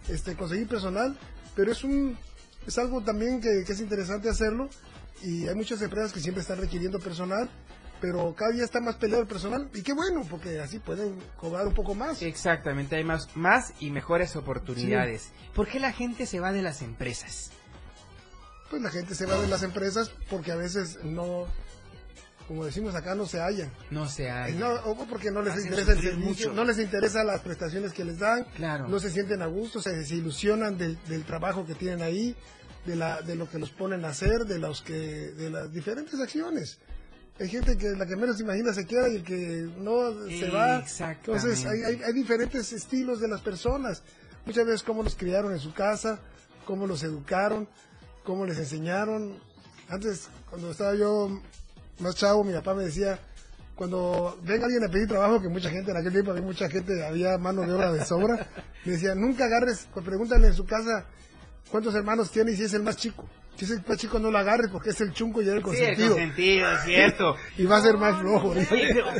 este, 0.07 0.35
conseguir 0.35 0.67
personal, 0.67 1.17
pero 1.55 1.71
es 1.71 1.83
un 1.83 2.17
es 2.67 2.77
algo 2.77 3.01
también 3.01 3.41
que, 3.41 3.61
es 3.61 3.79
interesante 3.79 4.29
hacerlo. 4.29 4.69
Y 5.23 5.47
hay 5.47 5.55
muchas 5.55 5.81
empresas 5.81 6.11
que 6.11 6.19
siempre 6.19 6.41
están 6.41 6.59
requiriendo 6.59 6.99
personal, 6.99 7.49
pero 7.99 8.33
cada 8.35 8.51
día 8.51 8.63
está 8.63 8.79
más 8.79 8.95
peleado 8.95 9.21
el 9.21 9.27
personal. 9.27 9.69
Y 9.73 9.81
qué 9.81 9.93
bueno, 9.93 10.25
porque 10.29 10.59
así 10.59 10.79
pueden 10.79 11.17
cobrar 11.37 11.67
un 11.67 11.73
poco 11.73 11.93
más. 11.93 12.21
Exactamente, 12.21 12.95
hay 12.95 13.03
más, 13.03 13.35
más 13.35 13.73
y 13.79 13.91
mejores 13.91 14.35
oportunidades. 14.35 15.29
¿Por 15.53 15.67
qué 15.67 15.79
la 15.79 15.91
gente 15.91 16.25
se 16.25 16.39
va 16.39 16.51
de 16.51 16.61
las 16.61 16.81
empresas? 16.81 17.51
Pues 18.69 18.81
la 18.81 18.89
gente 18.89 19.15
se 19.15 19.25
va 19.25 19.37
de 19.39 19.47
las 19.47 19.63
empresas 19.63 20.11
porque 20.29 20.51
a 20.51 20.55
veces 20.55 21.03
no, 21.03 21.45
como 22.51 22.65
decimos 22.65 22.93
acá, 22.95 23.15
no 23.15 23.25
se 23.25 23.39
hallan. 23.39 23.71
No 23.91 24.09
se 24.09 24.29
hallan. 24.29 24.59
No, 24.59 24.73
o 24.83 25.07
porque 25.07 25.31
no 25.31 25.41
les 25.41 25.63
interesa 25.63 25.93
el 25.93 26.01
servicio, 26.01 26.51
no 26.51 26.65
les 26.65 26.79
interesa 26.79 27.23
las 27.23 27.39
prestaciones 27.39 27.93
que 27.93 28.03
les 28.03 28.19
dan, 28.19 28.43
claro. 28.57 28.89
no 28.89 28.99
se 28.99 29.09
sienten 29.09 29.41
a 29.41 29.45
gusto, 29.45 29.81
se 29.81 29.95
desilusionan 29.95 30.77
del, 30.77 31.01
del 31.07 31.23
trabajo 31.23 31.65
que 31.65 31.75
tienen 31.75 32.01
ahí, 32.01 32.35
de, 32.85 32.97
la, 32.97 33.21
de 33.21 33.35
lo 33.35 33.49
que 33.49 33.57
los 33.57 33.69
ponen 33.69 34.03
a 34.03 34.09
hacer, 34.09 34.43
de, 34.43 34.59
los 34.59 34.81
que, 34.81 34.93
de 35.31 35.49
las 35.49 35.71
diferentes 35.71 36.19
acciones. 36.19 36.79
Hay 37.39 37.47
gente 37.47 37.77
que 37.77 37.91
la 37.91 38.05
que 38.05 38.17
menos 38.17 38.41
imagina 38.41 38.73
se 38.73 38.85
queda 38.85 39.07
y 39.07 39.15
el 39.15 39.23
que 39.23 39.69
no 39.77 40.11
se 40.27 40.49
va. 40.49 40.83
Entonces 40.99 41.65
hay, 41.65 41.83
hay, 41.83 42.01
hay 42.03 42.11
diferentes 42.11 42.73
estilos 42.73 43.21
de 43.21 43.29
las 43.29 43.39
personas. 43.39 44.03
Muchas 44.45 44.65
veces 44.65 44.83
cómo 44.83 45.03
los 45.03 45.15
criaron 45.15 45.53
en 45.53 45.59
su 45.59 45.73
casa, 45.73 46.19
cómo 46.65 46.85
los 46.85 47.01
educaron, 47.03 47.69
cómo 48.25 48.45
les 48.45 48.57
enseñaron. 48.57 49.39
Antes, 49.87 50.27
cuando 50.49 50.71
estaba 50.71 50.95
yo 50.95 51.41
más 52.01 52.15
chavo, 52.15 52.43
mi 52.43 52.53
papá 52.53 52.73
me 52.73 52.83
decía, 52.83 53.19
cuando 53.75 54.37
venga 54.43 54.65
alguien 54.65 54.83
a 54.83 54.89
pedir 54.89 55.07
trabajo, 55.07 55.41
que 55.41 55.49
mucha 55.49 55.69
gente 55.69 55.91
en 55.91 55.97
aquel 55.97 56.11
tiempo 56.11 56.31
había 56.31 56.43
mucha 56.43 56.69
gente, 56.69 57.05
había 57.05 57.37
mano 57.37 57.61
de 57.61 57.73
obra 57.73 57.91
de 57.91 58.05
sobra, 58.05 58.47
me 58.85 58.91
decía, 58.93 59.15
nunca 59.15 59.45
agarres, 59.45 59.87
pues 59.93 60.05
pregúntale 60.05 60.47
en 60.47 60.53
su 60.53 60.65
casa 60.65 61.05
cuántos 61.69 61.95
hermanos 61.95 62.31
tiene 62.31 62.51
y 62.51 62.55
si 62.55 62.63
es 62.63 62.73
el 62.73 62.83
más 62.83 62.97
chico. 62.97 63.27
Si 63.55 63.65
es 63.65 63.71
el 63.71 63.83
más 63.87 63.97
chico 63.97 64.19
no 64.19 64.31
lo 64.31 64.37
agarres 64.37 64.69
porque 64.71 64.91
es 64.91 65.01
el 65.01 65.13
chunco 65.13 65.41
y 65.41 65.49
el 65.49 65.61
consentido. 65.61 65.95
Sí, 65.95 66.03
el 66.03 66.09
consentido, 66.09 66.71
es 66.71 66.83
cierto. 66.83 67.35
y 67.57 67.65
va 67.65 67.77
a 67.77 67.81
ser 67.81 67.97
más 67.97 68.19
flojo. 68.19 68.53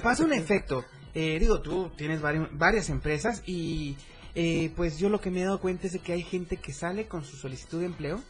pasa 0.03 0.23
un 0.23 0.33
efecto. 0.33 0.85
Eh, 1.13 1.37
digo, 1.39 1.61
tú 1.61 1.91
tienes 1.97 2.21
varias 2.21 2.89
empresas 2.89 3.43
y 3.45 3.97
eh, 4.33 4.71
pues 4.75 4.97
yo 4.97 5.09
lo 5.09 5.19
que 5.19 5.29
me 5.29 5.41
he 5.41 5.45
dado 5.45 5.59
cuenta 5.59 5.87
es 5.87 5.93
de 5.93 5.99
que 5.99 6.13
hay 6.13 6.23
gente 6.23 6.57
que 6.57 6.71
sale 6.71 7.07
con 7.07 7.23
su 7.23 7.35
solicitud 7.35 7.79
de 7.79 7.87
empleo 7.87 8.21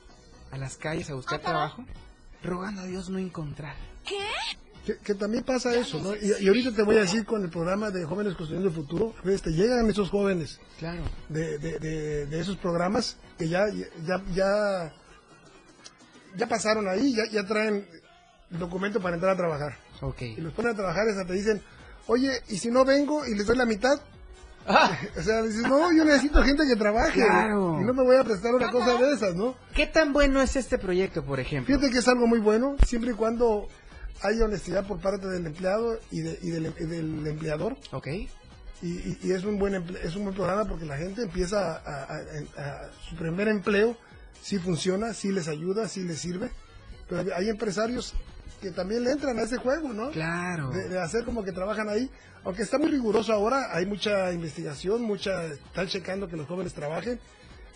a 0.49 0.57
las 0.57 0.77
calles 0.77 1.09
a 1.09 1.13
buscar 1.13 1.39
trabajo, 1.39 1.85
rogando 2.43 2.81
a 2.81 2.85
Dios 2.85 3.09
no 3.09 3.19
encontrar. 3.19 3.75
¿Qué? 4.05 4.95
Que, 5.03 5.13
también 5.13 5.43
pasa 5.43 5.75
eso, 5.75 6.01
¿no? 6.01 6.15
Y, 6.15 6.47
ahorita 6.47 6.71
te 6.71 6.81
voy 6.81 6.97
a 6.97 7.01
decir 7.01 7.23
con 7.23 7.43
el 7.43 7.49
programa 7.49 7.91
de 7.91 8.03
Jóvenes 8.03 8.33
Construyendo 8.33 8.69
el 8.69 8.73
Futuro, 8.73 9.13
te 9.23 9.51
llegan 9.51 9.87
esos 9.87 10.09
jóvenes 10.09 10.59
claro. 10.79 11.03
de, 11.29 11.59
de, 11.59 12.25
de, 12.25 12.39
esos 12.39 12.57
programas 12.57 13.17
que 13.37 13.47
ya, 13.47 13.65
ya, 13.69 14.23
ya, 14.33 14.91
ya 16.35 16.47
pasaron 16.47 16.89
ahí, 16.89 17.13
ya, 17.13 17.23
ya 17.31 17.45
traen 17.45 17.85
documento 18.49 18.99
para 18.99 19.15
entrar 19.15 19.33
a 19.33 19.37
trabajar. 19.37 19.77
Okay. 20.01 20.33
Y 20.35 20.41
los 20.41 20.51
ponen 20.53 20.71
a 20.71 20.75
trabajar 20.75 21.05
y 21.07 21.27
te 21.27 21.33
dicen, 21.33 21.61
oye, 22.07 22.41
¿y 22.49 22.57
si 22.57 22.71
no 22.71 22.83
vengo 22.83 23.25
y 23.25 23.35
les 23.35 23.45
doy 23.45 23.57
la 23.57 23.65
mitad? 23.65 24.01
Ah. 24.67 24.97
O 25.17 25.21
sea, 25.21 25.41
dices, 25.43 25.61
no, 25.63 25.91
yo 25.95 26.05
necesito 26.05 26.41
gente 26.43 26.63
que 26.67 26.75
trabaje. 26.75 27.19
Y 27.19 27.83
no 27.83 27.93
me 27.93 28.03
voy 28.03 28.15
a 28.17 28.23
prestar 28.23 28.53
una 28.53 28.71
cosa 28.71 28.95
de 28.95 29.13
esas, 29.13 29.35
¿no? 29.35 29.55
¿Qué 29.75 29.87
tan 29.87 30.13
bueno 30.13 30.41
es 30.41 30.55
este 30.55 30.77
proyecto, 30.77 31.23
por 31.23 31.39
ejemplo? 31.39 31.75
Fíjate 31.75 31.91
que 31.91 31.99
es 31.99 32.07
algo 32.07 32.27
muy 32.27 32.39
bueno, 32.39 32.75
siempre 32.85 33.11
y 33.11 33.13
cuando 33.13 33.67
hay 34.21 34.41
honestidad 34.41 34.85
por 34.85 34.99
parte 34.99 35.27
del 35.27 35.45
empleado 35.45 35.99
y, 36.11 36.21
de, 36.21 36.39
y, 36.41 36.49
del, 36.51 37.27
empleador. 37.27 37.77
Ok. 37.91 38.07
Y, 38.07 38.27
y, 38.81 39.31
es 39.31 39.43
un 39.43 39.59
buen 39.59 39.75
es 40.03 40.15
un 40.15 40.23
buen 40.23 40.35
programa 40.35 40.65
porque 40.65 40.85
la 40.85 40.97
gente 40.97 41.21
empieza 41.23 41.75
a, 41.77 42.89
su 43.07 43.15
primer 43.15 43.47
empleo 43.47 43.95
sí 44.41 44.57
funciona, 44.57 45.13
sí 45.13 45.31
les 45.31 45.47
ayuda, 45.47 45.87
sí 45.87 46.03
les 46.03 46.19
sirve. 46.19 46.49
Pero 47.07 47.35
hay 47.35 47.49
empresarios 47.49 48.13
que 48.61 48.71
también 48.71 49.03
le 49.03 49.11
entran 49.11 49.37
a 49.37 49.43
ese 49.43 49.57
juego, 49.57 49.93
¿no? 49.93 50.11
Claro. 50.11 50.69
De, 50.71 50.99
hacer 50.99 51.25
como 51.25 51.43
que 51.43 51.51
trabajan 51.51 51.89
ahí. 51.89 52.09
Aunque 52.43 52.63
está 52.63 52.77
muy 52.79 52.89
riguroso 52.89 53.33
ahora, 53.33 53.75
hay 53.75 53.85
mucha 53.85 54.31
investigación, 54.31 55.01
mucha 55.03 55.45
están 55.45 55.87
checando 55.87 56.27
que 56.27 56.37
los 56.37 56.47
jóvenes 56.47 56.73
trabajen 56.73 57.19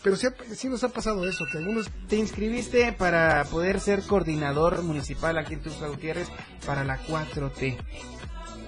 pero 0.05 0.17
sí, 0.17 0.69
nos 0.69 0.83
ha 0.83 0.89
pasado 0.89 1.27
eso, 1.27 1.45
que 1.51 1.57
algunos... 1.57 1.89
Te 2.07 2.15
inscribiste 2.15 2.93
para 2.93 3.43
poder 3.45 3.79
ser 3.79 4.03
coordinador 4.03 4.83
municipal 4.83 5.35
aquí 5.39 5.55
en 5.55 5.63
Tuxtla 5.63 5.87
Gutiérrez 5.87 6.27
para 6.63 6.83
la 6.83 7.03
4T. 7.07 7.75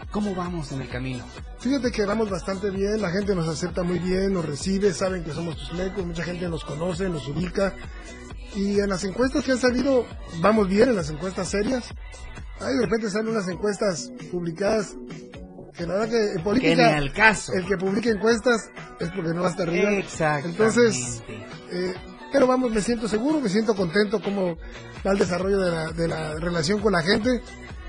¿Cómo 0.09 0.33
vamos 0.33 0.71
en 0.71 0.81
el 0.81 0.89
camino? 0.89 1.23
Fíjate 1.59 1.91
que 1.91 2.05
vamos 2.05 2.31
bastante 2.31 2.71
bien, 2.71 2.99
la 3.03 3.11
gente 3.11 3.35
nos 3.35 3.47
acepta 3.47 3.83
muy 3.83 3.99
bien, 3.99 4.33
nos 4.33 4.45
recibe, 4.45 4.91
saben 4.95 5.23
que 5.23 5.31
somos 5.31 5.57
tuslecos, 5.57 6.07
mucha 6.07 6.23
gente 6.23 6.49
nos 6.49 6.65
conoce, 6.65 7.07
nos 7.07 7.27
ubica. 7.27 7.75
Y 8.55 8.79
en 8.79 8.89
las 8.89 9.03
encuestas 9.03 9.43
que 9.43 9.51
han 9.51 9.59
salido, 9.59 10.07
vamos 10.41 10.67
bien 10.67 10.89
en 10.89 10.95
las 10.95 11.11
encuestas 11.11 11.49
serias. 11.49 11.93
Ahí 12.61 12.73
de 12.73 12.81
repente 12.81 13.11
salen 13.11 13.27
unas 13.27 13.47
encuestas 13.47 14.11
publicadas 14.31 14.95
que 15.77 15.85
la 15.85 15.93
verdad 15.93 16.09
que 16.09 16.31
en 16.33 16.43
política, 16.43 16.97
el 16.97 17.13
caso. 17.13 17.53
el 17.53 17.65
que 17.67 17.77
publica 17.77 18.09
encuestas 18.09 18.69
es 18.99 19.09
porque 19.11 19.29
no 19.33 19.43
va 19.43 19.49
hasta 19.49 19.63
arriba. 19.63 19.91
Exacto. 19.93 20.49
Entonces, 20.49 21.23
eh, 21.71 21.93
pero 22.31 22.47
vamos, 22.47 22.71
me 22.71 22.81
siento 22.81 23.07
seguro, 23.07 23.39
me 23.39 23.49
siento 23.49 23.75
contento 23.75 24.21
como 24.21 24.57
va 25.05 25.11
el 25.11 25.19
desarrollo 25.19 25.59
de 25.59 25.71
la, 25.71 25.91
de 25.91 26.07
la 26.07 26.33
relación 26.35 26.79
con 26.79 26.93
la 26.93 27.01
gente. 27.01 27.41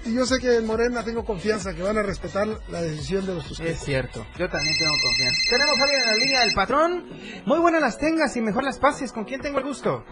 Y 0.05 0.15
yo 0.15 0.25
sé 0.27 0.39
que 0.39 0.57
en 0.57 0.67
Morena 0.67 1.03
tengo 1.03 1.25
confianza 1.25 1.75
que 1.75 1.83
van 1.83 1.99
a 1.99 2.03
respetar 2.03 2.47
la 2.71 2.81
decisión 2.81 3.27
de 3.27 3.35
los 3.35 3.43
Es 3.43 3.49
suscriptores. 3.49 3.85
cierto, 3.85 4.27
yo 4.39 4.49
también 4.49 4.75
tengo 4.79 4.93
confianza. 4.93 5.39
Tenemos 5.51 5.79
a 5.79 5.83
alguien 5.83 6.01
en 6.01 6.07
la 6.07 6.15
línea 6.15 6.41
del 6.41 6.55
patrón. 6.55 7.05
Muy 7.47 7.59
buenas 7.59 7.81
las 7.81 7.99
tengas 7.99 8.37
y 8.37 8.41
mejor 8.41 8.63
las 8.65 8.79
pases. 8.79 9.13
¿Con 9.13 9.25
quién 9.25 9.41
tengo 9.41 9.59
el 9.59 9.65
gusto? 9.65 10.05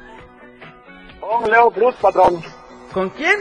Con 1.21 1.51
Leo 1.51 1.71
Cruz, 1.71 1.95
patrón. 2.01 2.43
¿Con 2.93 3.11
quién? 3.11 3.37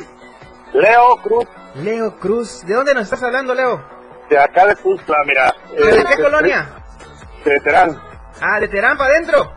Leo 0.73 1.17
Cruz, 1.23 1.45
Leo 1.75 2.17
Cruz. 2.19 2.61
¿De 2.65 2.73
dónde 2.73 2.93
nos 2.93 3.03
estás 3.03 3.23
hablando, 3.23 3.53
Leo? 3.55 3.94
De 4.29 4.37
acá 4.39 4.65
de 4.67 4.75
Tuzla, 4.75 5.17
mira. 5.25 5.53
¿De 5.71 5.99
Eh, 5.99 6.03
qué 6.15 6.21
colonia? 6.23 6.69
De 7.43 7.59
Terán. 7.61 7.99
Ah, 8.41 8.59
de 8.59 8.67
Terán 8.67 8.97
para 8.97 9.11
adentro. 9.11 9.51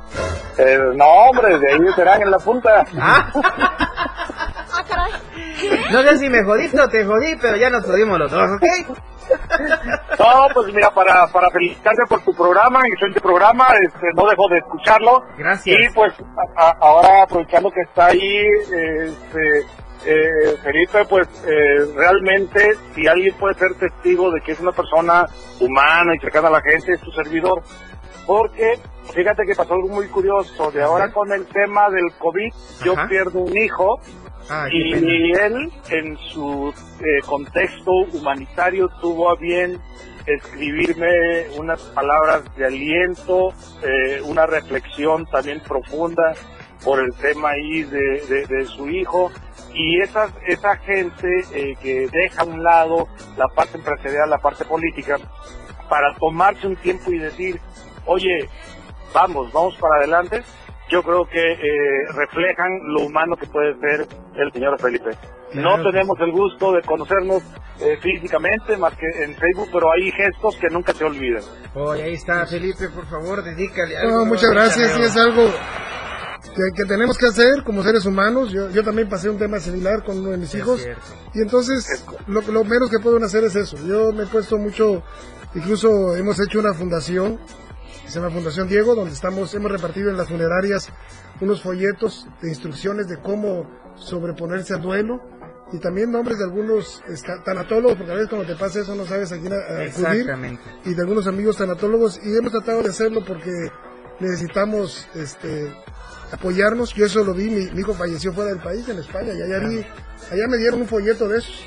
Eh, 0.59 0.79
no, 0.95 1.05
hombre, 1.05 1.59
de 1.59 1.73
ahí 1.73 1.79
de 1.81 1.93
Terán 1.95 2.23
en 2.23 2.31
la 2.31 2.39
punta. 2.39 2.85
Ah. 3.01 3.31
No 5.91 6.03
sé 6.03 6.19
si 6.19 6.29
me 6.29 6.45
jodiste 6.45 6.81
o 6.81 6.89
te 6.89 7.05
jodí, 7.05 7.35
pero 7.41 7.57
ya 7.57 7.71
nos 7.71 7.85
jodimos 7.85 8.19
los 8.19 8.31
dos, 8.31 8.43
¿ok? 8.57 8.97
No, 10.19 10.47
pues 10.55 10.73
mira, 10.73 10.91
para, 10.91 11.27
para 11.29 11.51
felicitarte 11.51 12.03
por 12.09 12.21
tu 12.23 12.33
programa, 12.35 12.81
excelente 12.87 13.21
programa, 13.21 13.67
este, 13.85 14.07
no 14.15 14.27
dejo 14.29 14.49
de 14.49 14.59
escucharlo. 14.59 15.25
Gracias. 15.37 15.77
Y 15.79 15.95
pues 15.95 16.15
a- 16.57 16.69
a- 16.69 16.77
ahora 16.81 17.23
aprovechando 17.25 17.71
que 17.71 17.81
está 17.83 18.07
ahí, 18.07 18.39
este, 18.73 19.67
eh, 20.07 20.57
Felipe, 20.63 21.05
pues 21.09 21.27
eh, 21.47 21.85
realmente 21.95 22.73
si 22.95 23.07
alguien 23.07 23.35
puede 23.37 23.55
ser 23.55 23.75
testigo 23.75 24.31
de 24.31 24.41
que 24.41 24.53
es 24.53 24.61
una 24.61 24.73
persona 24.73 25.27
humana 25.61 26.15
y 26.15 26.19
cercana 26.21 26.49
a 26.49 26.53
la 26.53 26.61
gente, 26.63 26.93
es 26.93 27.01
tu 27.01 27.11
servidor. 27.13 27.63
Porque 28.27 28.79
fíjate 29.15 29.45
que 29.47 29.55
pasó 29.55 29.75
algo 29.75 29.89
muy 29.89 30.07
curioso, 30.09 30.71
de 30.71 30.83
ahora 30.83 31.11
con 31.13 31.33
el 31.33 31.47
tema 31.47 31.89
del 31.91 32.13
COVID, 32.19 32.53
yo 32.85 32.93
Ajá. 32.93 33.09
pierdo 33.09 33.41
un 33.41 33.57
hijo 33.57 33.99
Ay, 34.51 34.93
pena. 34.93 35.11
y 35.11 35.33
él, 35.33 35.73
en 35.91 36.17
su 36.19 36.73
eh, 37.01 37.21
contexto 37.27 37.91
humanitario, 38.13 38.89
tuvo 39.01 39.31
a 39.31 39.37
bien 39.37 39.81
escribirme 40.27 41.47
unas 41.59 41.81
palabras 41.95 42.43
de 42.57 42.67
aliento, 42.67 43.51
eh, 43.83 44.21
una 44.25 44.47
reflexión 44.47 45.25
también 45.27 45.61
profunda 45.61 46.35
por 46.85 47.01
el 47.01 47.13
tema 47.15 47.51
ahí 47.51 47.83
de, 47.85 48.21
de- 48.29 48.47
de 48.47 48.65
su 48.67 48.89
hijo. 48.89 49.31
Y 49.79 50.03
esa, 50.03 50.27
esa 50.45 50.77
gente 50.79 51.29
eh, 51.55 51.77
que 51.81 52.09
deja 52.11 52.43
a 52.43 52.45
un 52.45 52.65
lado 52.65 53.07
la 53.37 53.47
parte 53.47 53.79
empresarial, 53.79 54.29
la 54.29 54.39
parte 54.39 54.65
política, 54.65 55.19
para 55.89 56.13
tomarse 56.17 56.67
un 56.67 56.75
tiempo 56.75 57.13
y 57.13 57.19
decir, 57.19 57.61
oye, 58.05 58.51
vamos, 59.15 59.53
vamos 59.53 59.77
para 59.77 59.99
adelante, 59.99 60.43
yo 60.91 61.01
creo 61.05 61.25
que 61.29 61.53
eh, 61.53 62.13
reflejan 62.13 62.81
lo 62.93 63.03
humano 63.03 63.37
que 63.37 63.47
puede 63.47 63.79
ser 63.79 64.09
el 64.35 64.53
señor 64.53 64.81
Felipe. 64.81 65.11
Claro 65.53 65.77
No 65.77 65.91
tenemos 65.91 66.19
el 66.19 66.33
gusto 66.33 66.73
de 66.73 66.83
conocernos 66.83 67.45
eh, 67.81 67.97
físicamente, 68.03 68.77
más 68.77 68.95
que 68.97 69.07
en 69.23 69.37
Facebook, 69.37 69.69
pero 69.73 69.93
hay 69.93 70.11
gestos 70.11 70.57
que 70.57 70.69
nunca 70.71 70.93
se 70.93 71.05
olvidan. 71.05 71.45
Oye, 71.75 72.03
ahí 72.03 72.15
está, 72.15 72.45
Felipe, 72.47 72.89
por 72.93 73.07
favor, 73.07 73.45
dedícale 73.45 73.97
algo. 73.97 74.11
No, 74.11 74.25
muchas 74.25 74.51
gracias, 74.51 74.91
sí 74.91 75.03
es 75.03 75.17
algo 75.17 75.53
que, 76.55 76.63
que 76.75 76.85
tenemos 76.85 77.17
que 77.19 77.27
hacer 77.27 77.63
como 77.65 77.83
seres 77.83 78.05
humanos. 78.07 78.51
Yo, 78.51 78.71
yo 78.71 78.83
también 78.85 79.09
pasé 79.09 79.29
un 79.31 79.39
tema 79.39 79.59
similar 79.61 80.05
con 80.05 80.19
uno 80.19 80.31
de 80.31 80.39
mis 80.39 80.49
Es 80.55 80.61
hijos. 80.61 80.81
cierto. 80.83 81.03
Y 81.35 81.41
entonces, 81.43 82.05
lo, 82.27 82.41
lo 82.43 82.65
menos 82.65 82.91
que 82.91 82.99
pueden 82.99 83.23
hacer 83.25 83.45
es 83.45 83.57
eso. 83.57 83.77
Yo 83.87 84.13
me 84.13 84.25
he 84.25 84.27
puesto 84.27 84.59
mucho, 84.59 85.03
incluso 85.55 86.17
hemos 86.17 86.39
hecho 86.41 86.59
una 86.61 86.75
fundación, 86.75 87.39
que 88.05 88.09
se 88.13 88.21
llama 88.21 88.31
Fundación 88.33 88.69
Diego, 88.69 88.95
donde 88.95 89.13
estamos, 89.15 89.53
hemos 89.55 89.71
repartido 89.71 90.11
en 90.11 90.17
las 90.17 90.29
funerarias 90.29 90.89
unos 91.41 91.63
folletos 91.63 92.27
de 92.43 92.49
instrucciones 92.49 93.07
de 93.09 93.19
cómo 93.21 93.69
sobreponerse 93.97 94.75
al 94.75 94.83
duelo. 94.83 95.21
Y 95.71 95.79
también 95.81 96.11
nombres 96.11 96.39
de 96.39 96.45
algunos 96.45 97.03
tanatólogos, 97.45 97.97
porque 97.99 98.11
a 98.13 98.15
veces 98.15 98.31
cuando 98.31 98.47
te 98.47 98.57
pasa 98.59 98.81
eso 98.81 98.95
no 98.95 99.05
sabes 99.05 99.31
a 99.33 99.37
quién 99.39 99.53
acudir 99.53 99.83
Exactamente. 99.83 100.63
y 100.87 100.95
de 100.95 101.03
algunos 101.03 101.27
amigos 101.27 101.59
tanatólogos 101.59 102.19
y 102.25 102.35
hemos 102.35 102.53
tratado 102.53 102.83
de 102.83 102.89
hacerlo 102.89 103.23
porque 103.23 103.53
necesitamos 104.19 105.07
este 105.15 105.71
apoyarnos. 106.33 106.95
Yo 106.95 107.07
eso 107.07 107.25
lo 107.25 107.35
vi, 107.35 107.49
mi, 107.51 107.71
mi 107.71 107.81
hijo 107.81 107.95
falleció 107.95 108.33
fuera 108.33 108.51
del 108.51 108.61
país, 108.61 108.89
en 108.89 108.99
España, 108.99 109.33
y 109.35 109.43
allá, 109.43 109.59
vi- 109.67 109.85
allá 110.31 110.47
me 110.49 110.57
dieron 110.59 110.81
un 110.83 110.87
folleto 110.89 111.29
de 111.29 111.39
esos 111.39 111.65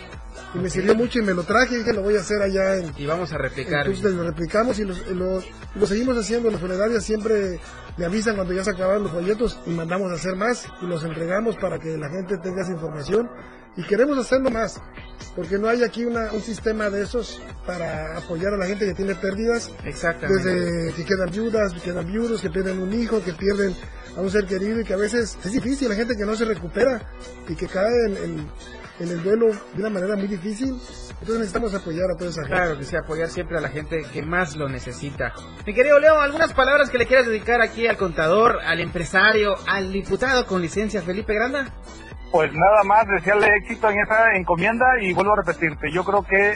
y 0.53 0.59
me 0.59 0.69
sirvió 0.69 0.93
mucho 0.95 1.19
y 1.19 1.21
me 1.21 1.33
lo 1.33 1.43
traje 1.43 1.75
y 1.75 1.77
dije 1.77 1.93
lo 1.93 2.01
voy 2.01 2.17
a 2.17 2.19
hacer 2.19 2.41
allá 2.41 2.75
en, 2.75 2.91
Y 2.97 3.05
vamos 3.05 3.31
a 3.31 3.37
replicar. 3.37 3.87
entonces 3.87 4.13
lo 4.13 4.23
replicamos 4.23 4.79
y 4.79 4.83
lo 4.85 5.85
seguimos 5.87 6.17
haciendo. 6.17 6.51
Las 6.51 6.59
funerarias 6.59 7.03
siempre 7.03 7.59
me 7.97 8.05
avisan 8.05 8.35
cuando 8.35 8.53
ya 8.53 8.63
se 8.63 8.71
acabaron 8.71 9.03
los 9.03 9.11
folletos 9.13 9.59
y 9.65 9.69
mandamos 9.71 10.11
a 10.11 10.15
hacer 10.15 10.35
más 10.35 10.65
y 10.81 10.85
los 10.87 11.03
entregamos 11.05 11.55
para 11.57 11.79
que 11.79 11.97
la 11.97 12.09
gente 12.09 12.37
tenga 12.37 12.61
esa 12.63 12.71
información. 12.71 13.29
Y 13.77 13.83
queremos 13.83 14.17
hacerlo 14.17 14.49
más, 14.51 14.81
porque 15.35 15.57
no 15.57 15.69
hay 15.69 15.83
aquí 15.83 16.03
una, 16.03 16.31
un 16.33 16.41
sistema 16.41 16.89
de 16.89 17.03
esos 17.03 17.41
para 17.65 18.17
apoyar 18.17 18.53
a 18.53 18.57
la 18.57 18.65
gente 18.65 18.85
que 18.85 18.93
tiene 18.93 19.15
pérdidas, 19.15 19.71
Exactamente. 19.85 20.49
desde 20.49 20.93
que 20.93 21.05
quedan 21.05 21.31
viudas, 21.31 21.73
que 21.73 21.79
quedan 21.79 22.05
viudos, 22.05 22.41
que 22.41 22.49
pierden 22.49 22.79
un 22.79 22.93
hijo, 22.93 23.23
que 23.23 23.31
pierden 23.33 23.73
a 24.17 24.19
un 24.21 24.29
ser 24.29 24.45
querido 24.45 24.81
y 24.81 24.83
que 24.83 24.93
a 24.93 24.97
veces 24.97 25.37
es 25.45 25.51
difícil, 25.53 25.87
la 25.87 25.95
gente 25.95 26.15
que 26.17 26.25
no 26.25 26.35
se 26.35 26.43
recupera 26.43 27.01
y 27.47 27.55
que 27.55 27.67
cae 27.67 28.05
en, 28.07 28.17
en- 28.17 28.51
en 28.99 29.07
el 29.09 29.23
duelo 29.23 29.47
de 29.47 29.79
una 29.79 29.89
manera 29.89 30.15
muy 30.15 30.27
difícil. 30.27 30.69
Entonces 31.21 31.37
necesitamos 31.39 31.73
apoyar 31.73 32.11
a 32.11 32.17
toda 32.17 32.29
esa 32.29 32.41
gente. 32.41 32.55
Claro 32.55 32.77
que 32.77 32.83
sí, 32.83 32.95
apoyar 32.95 33.29
siempre 33.31 33.57
a 33.57 33.61
la 33.61 33.69
gente 33.69 34.03
que 34.13 34.21
más 34.21 34.55
lo 34.55 34.69
necesita. 34.69 35.33
Mi 35.65 35.73
querido 35.73 35.97
Leo, 35.99 36.19
algunas 36.19 36.53
palabras 36.53 36.89
que 36.91 36.99
le 36.99 37.07
quieras 37.07 37.25
dedicar 37.25 37.61
aquí 37.61 37.87
al 37.87 37.97
contador, 37.97 38.59
al 38.63 38.79
empresario, 38.79 39.55
al 39.65 39.91
diputado 39.91 40.45
con 40.45 40.61
licencia 40.61 41.01
Felipe 41.01 41.33
Granda. 41.33 41.73
Pues 42.31 42.51
nada 42.53 42.83
más, 42.85 43.05
desearle 43.07 43.47
éxito 43.57 43.89
en 43.89 43.99
esa 43.99 44.33
encomienda 44.35 44.85
y 45.01 45.11
vuelvo 45.13 45.33
a 45.33 45.43
repetirte, 45.43 45.91
yo 45.91 46.03
creo 46.05 46.23
que 46.23 46.51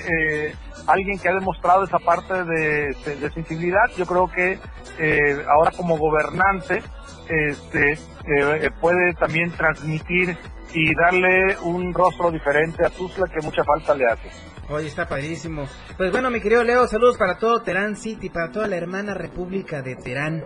eh, 0.47 0.55
alguien 0.87 1.19
que 1.19 1.27
ha 1.27 1.33
demostrado 1.33 1.83
esa 1.83 1.99
parte 1.99 2.33
de, 2.45 2.95
de- 3.05 3.15
de 3.17 3.29
sensibilidad, 3.31 3.83
yo 3.97 4.05
creo 4.05 4.31
que 4.31 4.57
eh, 4.99 5.37
ahora 5.49 5.71
como 5.75 5.97
gobernante 5.97 6.81
este, 7.27 7.91
eh, 7.93 8.69
puede 8.79 9.13
también 9.15 9.51
transmitir 9.51 10.37
y 10.73 10.95
darle 10.95 11.57
un 11.63 11.93
rostro 11.93 12.31
diferente 12.31 12.85
a 12.85 12.89
Tuzla 12.89 13.25
que 13.27 13.41
mucha 13.41 13.63
falta 13.65 13.93
le 13.95 14.05
hace. 14.05 14.29
Oye, 14.69 14.87
está 14.87 15.07
padrísimo. 15.07 15.67
Pues 15.97 16.09
bueno, 16.11 16.29
mi 16.31 16.39
querido 16.41 16.63
Leo, 16.63 16.87
saludos 16.87 17.17
para 17.17 17.37
todo 17.37 17.61
Terán 17.63 17.97
City, 17.97 18.29
para 18.29 18.49
toda 18.51 18.67
la 18.67 18.77
hermana 18.77 19.13
República 19.13 19.81
de 19.81 19.95
Terán. 19.97 20.43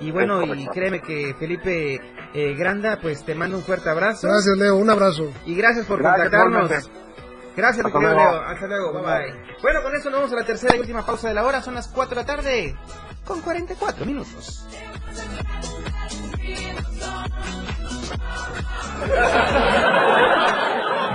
Y 0.00 0.10
bueno, 0.10 0.44
y 0.54 0.66
créeme 0.68 1.00
que 1.00 1.34
Felipe 1.38 1.98
eh, 2.34 2.54
Granda, 2.54 2.98
pues 3.00 3.24
te 3.24 3.34
mando 3.34 3.56
un 3.56 3.62
fuerte 3.62 3.88
abrazo. 3.88 4.28
Gracias 4.28 4.56
Leo, 4.58 4.76
un 4.76 4.90
abrazo. 4.90 5.32
Y 5.46 5.54
gracias 5.54 5.86
por 5.86 5.98
Gracias, 6.00 6.28
contactarnos. 6.30 6.70
igualmente. 6.70 7.06
Gracias, 7.56 7.86
mi 7.86 7.88
Hasta 7.88 7.98
querido 8.00 8.14
luego. 8.14 8.32
Leo. 8.32 8.40
Hasta 8.42 8.66
luego. 8.66 8.92
Bye 8.92 9.02
bye. 9.02 9.56
Bueno, 9.62 9.82
con 9.82 9.96
eso 9.96 10.10
nos 10.10 10.18
vamos 10.20 10.32
a 10.32 10.36
la 10.36 10.44
tercera 10.44 10.76
y 10.76 10.80
última 10.80 11.06
pausa 11.06 11.28
de 11.28 11.34
la 11.34 11.44
hora. 11.44 11.62
Son 11.62 11.74
las 11.74 11.88
4 11.88 12.14
de 12.14 12.20
la 12.20 12.26
tarde. 12.26 12.76
Con 13.24 13.40
44 13.40 14.04
minutos. 14.04 14.66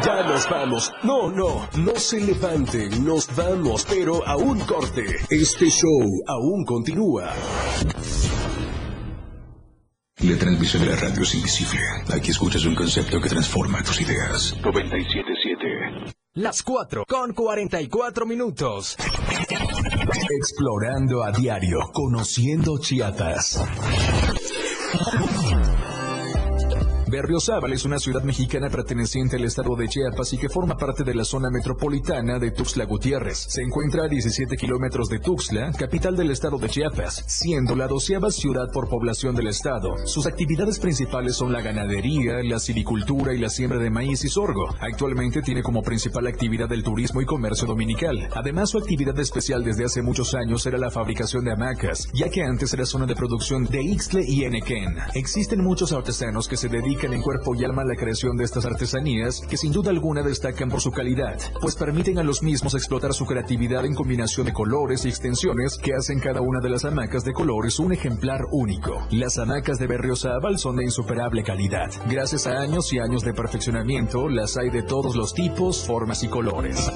Ya 0.04 0.24
nos 0.24 0.50
vamos. 0.50 0.92
No, 1.04 1.30
no, 1.30 1.68
no 1.78 1.96
se 1.96 2.20
levanten, 2.20 3.06
nos 3.06 3.34
vamos, 3.36 3.86
pero 3.88 4.26
a 4.28 4.36
un 4.36 4.60
corte. 4.62 5.06
Este 5.30 5.70
show 5.70 6.02
aún 6.28 6.66
continúa. 6.66 7.32
La 10.24 10.38
transmisión 10.38 10.84
de 10.84 10.90
la 10.90 10.96
radio 10.98 11.24
es 11.24 11.34
invisible. 11.34 11.80
Aquí 12.14 12.30
escuchas 12.30 12.64
un 12.66 12.76
concepto 12.76 13.20
que 13.20 13.28
transforma 13.28 13.82
tus 13.82 14.02
ideas. 14.02 14.56
977. 14.64 16.14
Las 16.36 16.62
4 16.62 17.06
con 17.08 17.34
44 17.34 18.26
minutos. 18.28 18.98
Explorando 20.30 21.24
a 21.24 21.32
diario, 21.32 21.80
conociendo 21.92 22.78
Chiapas. 22.78 23.64
Berriozábal 27.12 27.74
es 27.74 27.84
una 27.84 28.00
ciudad 28.00 28.24
mexicana 28.24 28.70
perteneciente 28.70 29.36
al 29.36 29.44
estado 29.44 29.76
de 29.76 29.90
Chiapas 29.90 30.32
y 30.32 30.38
que 30.38 30.48
forma 30.48 30.78
parte 30.78 31.04
de 31.04 31.14
la 31.14 31.26
zona 31.26 31.50
metropolitana 31.50 32.40
de 32.40 32.52
Tuxtla 32.52 32.86
Gutiérrez. 32.86 33.48
Se 33.50 33.62
encuentra 33.62 34.06
a 34.06 34.08
17 34.08 34.56
kilómetros 34.56 35.10
de 35.10 35.20
Tuxtla, 35.20 35.74
capital 35.74 36.16
del 36.16 36.32
estado 36.32 36.58
de 36.58 36.70
Chiapas, 36.70 37.26
siendo 37.28 37.76
la 37.76 37.88
doceava 37.88 38.32
ciudad 38.32 38.72
por 38.72 38.88
población 38.88 39.36
del 39.36 39.48
estado. 39.48 39.98
Sus 40.08 40.26
actividades 40.26 40.80
principales 40.80 41.36
son 41.36 41.52
la 41.52 41.60
ganadería, 41.60 42.42
la 42.44 42.60
silvicultura 42.60 43.34
y 43.34 43.40
la 43.40 43.50
siembra 43.50 43.78
de 43.78 43.90
maíz 43.90 44.24
y 44.24 44.30
sorgo. 44.30 44.74
Actualmente 44.80 45.42
tiene 45.42 45.64
como 45.64 45.84
principal 45.84 46.28
actividad 46.28 46.72
el 46.72 46.82
turismo 46.82 47.22
y 47.22 47.26
comercio 47.26 47.68
dominical. 47.68 48.30
Además, 48.34 48.70
su 48.70 48.78
actividad 48.78 49.20
especial 49.20 49.66
desde 49.66 49.84
hace 49.84 50.02
muchos 50.02 50.34
años 50.34 50.66
era 50.66 50.78
la 50.78 50.90
fabricación 50.90 51.44
de 51.44 51.52
hamacas, 51.52 52.08
ya 52.14 52.30
que 52.30 52.42
antes 52.42 52.74
era 52.74 52.86
zona 52.86 53.06
de 53.06 53.18
producción 53.18 53.66
de 53.66 53.84
Ixtle 53.84 54.24
y 54.26 54.46
Enequén. 54.46 54.96
Existen 55.14 55.62
muchos 55.62 55.92
artesanos 55.92 56.48
que 56.48 56.56
se 56.56 56.70
dedican 56.70 57.01
en 57.04 57.22
cuerpo 57.22 57.56
y 57.56 57.66
alma 57.66 57.84
la 57.84 57.96
creación 57.96 58.38
de 58.38 58.44
estas 58.44 58.66
artesanías 58.66 59.42
que 59.50 59.58
sin 59.58 59.72
duda 59.72 59.90
alguna 59.90 60.22
destacan 60.22 60.70
por 60.70 60.82
su 60.82 60.92
calidad, 60.92 61.38
pues 61.60 61.76
permiten 61.76 62.20
a 62.20 62.24
los 62.24 62.44
mismos 62.44 62.76
explotar 62.76 63.14
su 63.14 63.26
creatividad 63.26 63.86
en 63.86 63.96
combinación 63.96 64.46
de 64.46 64.54
colores 64.54 65.06
y 65.06 65.10
extensiones 65.10 65.78
que 65.78 65.94
hacen 65.94 66.20
cada 66.20 66.42
una 66.42 66.60
de 66.60 66.70
las 66.70 66.86
hamacas 66.86 67.24
de 67.24 67.34
colores 67.34 67.80
un 67.80 67.94
ejemplar 67.94 68.46
único. 68.52 69.08
Las 69.12 69.38
hamacas 69.38 69.80
de 69.80 69.88
Berriozábal 69.88 70.60
son 70.60 70.76
de 70.78 70.84
insuperable 70.84 71.44
calidad. 71.44 71.90
Gracias 72.10 72.48
a 72.48 72.60
años 72.60 72.94
y 72.94 73.00
años 73.00 73.24
de 73.24 73.34
perfeccionamiento, 73.34 74.30
las 74.30 74.58
hay 74.58 74.70
de 74.70 74.84
todos 74.84 75.16
los 75.16 75.34
tipos, 75.34 75.86
formas 75.86 76.24
y 76.24 76.28
colores. 76.28 76.90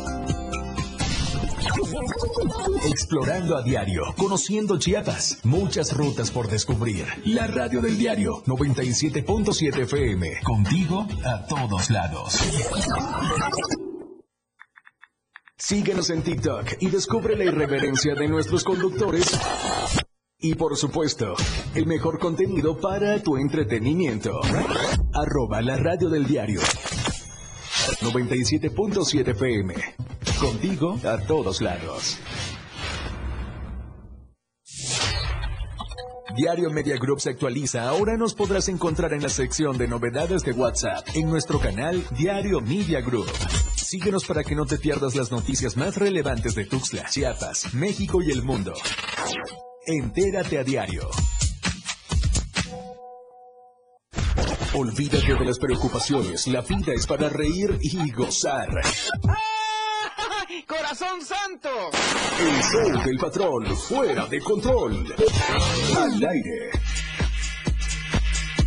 Explorando 2.96 3.58
a 3.58 3.62
diario, 3.62 4.04
conociendo 4.16 4.80
Chiapas, 4.80 5.40
muchas 5.44 5.92
rutas 5.98 6.32
por 6.32 6.48
descubrir. 6.48 7.06
La 7.26 7.46
radio 7.46 7.82
del 7.82 7.98
diario 7.98 8.42
97.7 8.46 9.80
FM, 9.80 10.40
contigo 10.42 11.06
a 11.26 11.46
todos 11.46 11.90
lados. 11.90 12.40
Síguenos 15.58 16.10
en 16.10 16.24
TikTok 16.24 16.78
y 16.80 16.88
descubre 16.88 17.36
la 17.36 17.44
irreverencia 17.44 18.16
de 18.16 18.30
nuestros 18.30 18.64
conductores. 18.64 19.30
Y 20.40 20.56
por 20.56 20.78
supuesto, 20.78 21.36
el 21.74 21.88
mejor 21.88 22.18
contenido 22.18 22.80
para 22.80 23.22
tu 23.22 23.36
entretenimiento. 23.36 24.40
Arroba 25.14 25.62
la 25.62 25.76
radio 25.76 26.08
del 26.08 26.26
diario 26.26 26.62
97.7 28.00 29.32
FM. 29.32 29.74
Contigo 30.40 30.98
a 31.04 31.18
todos 31.28 31.60
lados. 31.60 32.20
Diario 36.36 36.70
Media 36.70 36.98
Group 36.98 37.22
se 37.22 37.30
actualiza. 37.30 37.88
Ahora 37.88 38.18
nos 38.18 38.34
podrás 38.34 38.68
encontrar 38.68 39.14
en 39.14 39.22
la 39.22 39.30
sección 39.30 39.78
de 39.78 39.88
novedades 39.88 40.42
de 40.44 40.52
WhatsApp 40.52 41.08
en 41.14 41.30
nuestro 41.30 41.60
canal 41.60 42.04
Diario 42.12 42.60
Media 42.60 43.00
Group. 43.00 43.28
Síguenos 43.76 44.26
para 44.26 44.44
que 44.44 44.54
no 44.54 44.66
te 44.66 44.78
pierdas 44.78 45.16
las 45.16 45.32
noticias 45.32 45.78
más 45.78 45.96
relevantes 45.96 46.54
de 46.56 46.66
Tuxtla, 46.66 47.06
Chiapas, 47.10 47.74
México 47.74 48.22
y 48.22 48.32
el 48.32 48.44
mundo. 48.44 48.74
Entérate 49.88 50.60
a 50.60 50.64
diario. 50.66 51.10
Olvídate 54.74 55.36
de 55.36 55.46
las 55.46 55.58
preocupaciones. 55.58 56.48
La 56.48 56.60
vida 56.62 56.92
es 56.94 57.08
para 57.08 57.30
reír 57.30 57.78
y 57.82 58.12
gozar. 58.12 58.68
¡Corazón 61.16 61.38
santo! 61.38 61.70
El 62.40 62.62
show 62.64 63.04
del 63.06 63.18
patrón, 63.18 63.78
fuera 63.78 64.26
de 64.26 64.40
control. 64.40 65.16
Al 65.98 66.14
aire. 66.14 66.72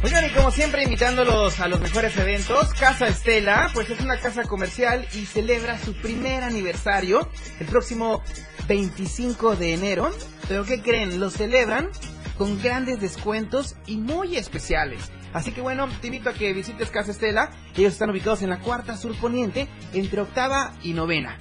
Oigan, 0.02 0.26
y 0.26 0.30
como 0.30 0.50
siempre 0.50 0.84
invitándolos 0.84 1.60
a 1.60 1.68
los 1.68 1.80
mejores 1.80 2.16
eventos, 2.16 2.72
Casa 2.74 3.08
Estela, 3.08 3.70
pues 3.74 3.90
es 3.90 4.00
una 4.00 4.18
casa 4.18 4.44
comercial 4.44 5.06
y 5.12 5.26
celebra 5.26 5.78
su 5.78 5.94
primer 5.94 6.42
aniversario 6.42 7.28
el 7.60 7.66
próximo 7.66 8.22
25 8.66 9.56
de 9.56 9.74
enero. 9.74 10.10
Pero 10.48 10.64
¿qué 10.64 10.80
creen? 10.80 11.20
Lo 11.20 11.30
celebran 11.30 11.90
con 12.38 12.62
grandes 12.62 13.00
descuentos 13.00 13.76
y 13.86 13.96
muy 13.96 14.36
especiales. 14.36 15.10
Así 15.34 15.52
que 15.52 15.60
bueno, 15.60 15.88
te 16.00 16.06
invito 16.06 16.30
a 16.30 16.34
que 16.34 16.52
visites 16.54 16.90
Casa 16.90 17.10
Estela. 17.10 17.50
Ellos 17.76 17.92
están 17.92 18.10
ubicados 18.10 18.40
en 18.40 18.50
la 18.50 18.60
cuarta 18.60 18.96
sur 18.96 19.14
poniente, 19.16 19.68
entre 19.92 20.22
octava 20.22 20.74
y 20.82 20.94
novena. 20.94 21.36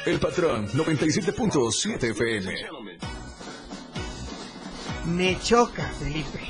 El 0.06 0.20
patrón, 0.20 0.68
97.7 0.68 2.10
FM. 2.10 2.54
Me 5.06 5.38
choca, 5.40 5.84
Felipe. 5.98 6.40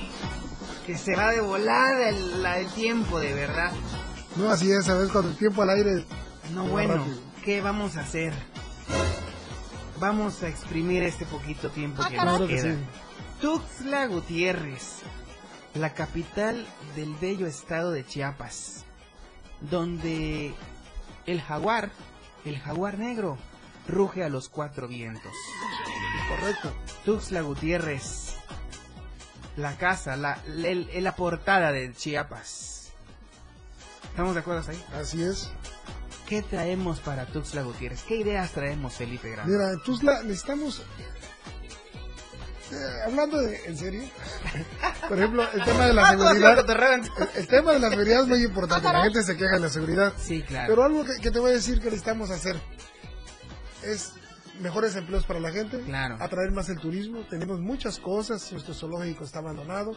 Que 0.86 0.96
se 0.98 1.14
va 1.16 1.30
de 1.32 1.40
volada 1.40 2.08
el, 2.08 2.42
la- 2.42 2.58
el 2.58 2.66
tiempo, 2.72 3.18
de 3.20 3.32
verdad. 3.32 3.72
No, 4.36 4.50
así 4.50 4.70
es, 4.70 4.84
¿sabes? 4.86 5.10
Cuando 5.10 5.30
el 5.30 5.36
tiempo 5.36 5.62
al 5.62 5.70
aire... 5.70 6.04
No, 6.52 6.64
bueno, 6.66 6.94
rápido. 6.96 7.16
¿qué 7.44 7.60
vamos 7.60 7.96
a 7.96 8.00
hacer? 8.00 8.32
Vamos 9.98 10.42
a 10.42 10.48
exprimir 10.48 11.02
este 11.04 11.24
poquito 11.24 11.70
tiempo 11.70 12.02
que 12.08 12.16
nos 12.16 12.40
que 12.42 12.46
queda. 12.48 12.74
sí. 12.74 12.78
Tuxtla 13.40 14.06
Gutiérrez, 14.06 14.98
la 15.74 15.94
capital 15.94 16.66
del 16.96 17.14
bello 17.14 17.46
estado 17.46 17.90
de 17.92 18.04
Chiapas, 18.06 18.84
donde 19.60 20.54
el 21.26 21.40
jaguar, 21.40 21.90
el 22.44 22.58
jaguar 22.58 22.98
negro, 22.98 23.38
ruge 23.88 24.22
a 24.24 24.28
los 24.28 24.48
cuatro 24.48 24.88
vientos. 24.88 25.32
Correcto. 26.28 26.72
Tuxtla 27.04 27.40
Gutiérrez, 27.42 28.34
la 29.56 29.76
casa, 29.76 30.16
la, 30.16 30.38
el- 30.46 30.88
la 31.02 31.16
portada 31.16 31.72
de 31.72 31.92
Chiapas. 31.92 32.92
¿Estamos 34.10 34.34
de 34.34 34.40
acuerdo 34.40 34.70
ahí? 34.70 34.84
Así 35.00 35.22
es. 35.22 35.50
¿Qué 36.28 36.40
traemos 36.42 37.00
para 37.00 37.26
Tuxtla 37.26 37.62
Gutiérrez? 37.62 38.02
¿Qué 38.04 38.16
ideas 38.16 38.52
traemos, 38.52 38.94
Felipe 38.94 39.30
Grande? 39.30 39.52
Mira, 39.52 39.70
en 39.72 39.82
Tuzla 39.82 40.22
necesitamos... 40.22 40.82
hablando 43.06 43.40
de, 43.40 43.64
en 43.66 43.76
serio, 43.76 44.02
por 45.08 45.18
ejemplo, 45.18 45.46
el 45.52 45.64
tema 45.64 45.86
de 45.86 45.92
la 45.94 46.02
Ah, 46.06 46.10
seguridad, 46.10 46.58
el, 46.58 47.08
el 47.40 47.46
tema 47.48 47.72
de 47.72 47.78
la 47.80 47.90
seguridad 47.90 48.20
es 48.22 48.26
muy 48.28 48.42
importante, 48.42 48.92
la 48.92 49.02
gente 49.04 49.22
se 49.22 49.36
queja 49.36 49.54
de 49.54 49.60
la 49.60 49.68
seguridad, 49.68 50.12
Sí, 50.18 50.42
claro. 50.42 50.66
pero 50.68 50.84
algo 50.84 51.04
que, 51.04 51.12
que 51.20 51.30
te 51.30 51.38
voy 51.38 51.50
a 51.50 51.54
decir 51.54 51.78
que 51.78 51.86
necesitamos 51.86 52.30
hacer 52.30 52.56
es 53.82 54.12
mejores 54.60 54.94
empleos 54.96 55.24
para 55.26 55.40
la 55.40 55.50
gente, 55.50 55.80
Claro. 55.80 56.16
atraer 56.20 56.52
más 56.52 56.68
el 56.68 56.78
turismo, 56.78 57.26
tenemos 57.28 57.60
muchas 57.60 57.98
cosas, 57.98 58.50
nuestro 58.52 58.72
zoológico 58.74 59.24
está 59.24 59.40
abandonado, 59.40 59.92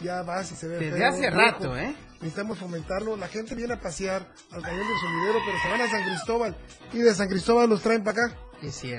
ya 0.00 0.22
vas 0.22 0.50
y 0.52 0.56
se 0.56 0.66
ve 0.68 0.76
Desde 0.78 0.98
feo, 0.98 1.08
hace 1.08 1.20
viejo. 1.20 1.36
rato, 1.36 1.76
¿eh? 1.78 1.94
Necesitamos 2.20 2.58
fomentarlo. 2.58 3.16
La 3.16 3.28
gente 3.28 3.54
viene 3.54 3.74
a 3.74 3.80
pasear 3.80 4.26
al 4.50 4.60
cañón 4.62 4.80
del 4.80 4.98
sumidero, 4.98 5.38
pero 5.46 5.58
se 5.62 5.68
van 5.68 5.80
a 5.80 5.88
San 5.90 6.02
Cristóbal. 6.04 6.56
Y 6.92 6.98
de 6.98 7.14
San 7.14 7.28
Cristóbal 7.28 7.68
los 7.70 7.80
traen 7.80 8.02
para 8.02 8.24
acá, 8.26 8.36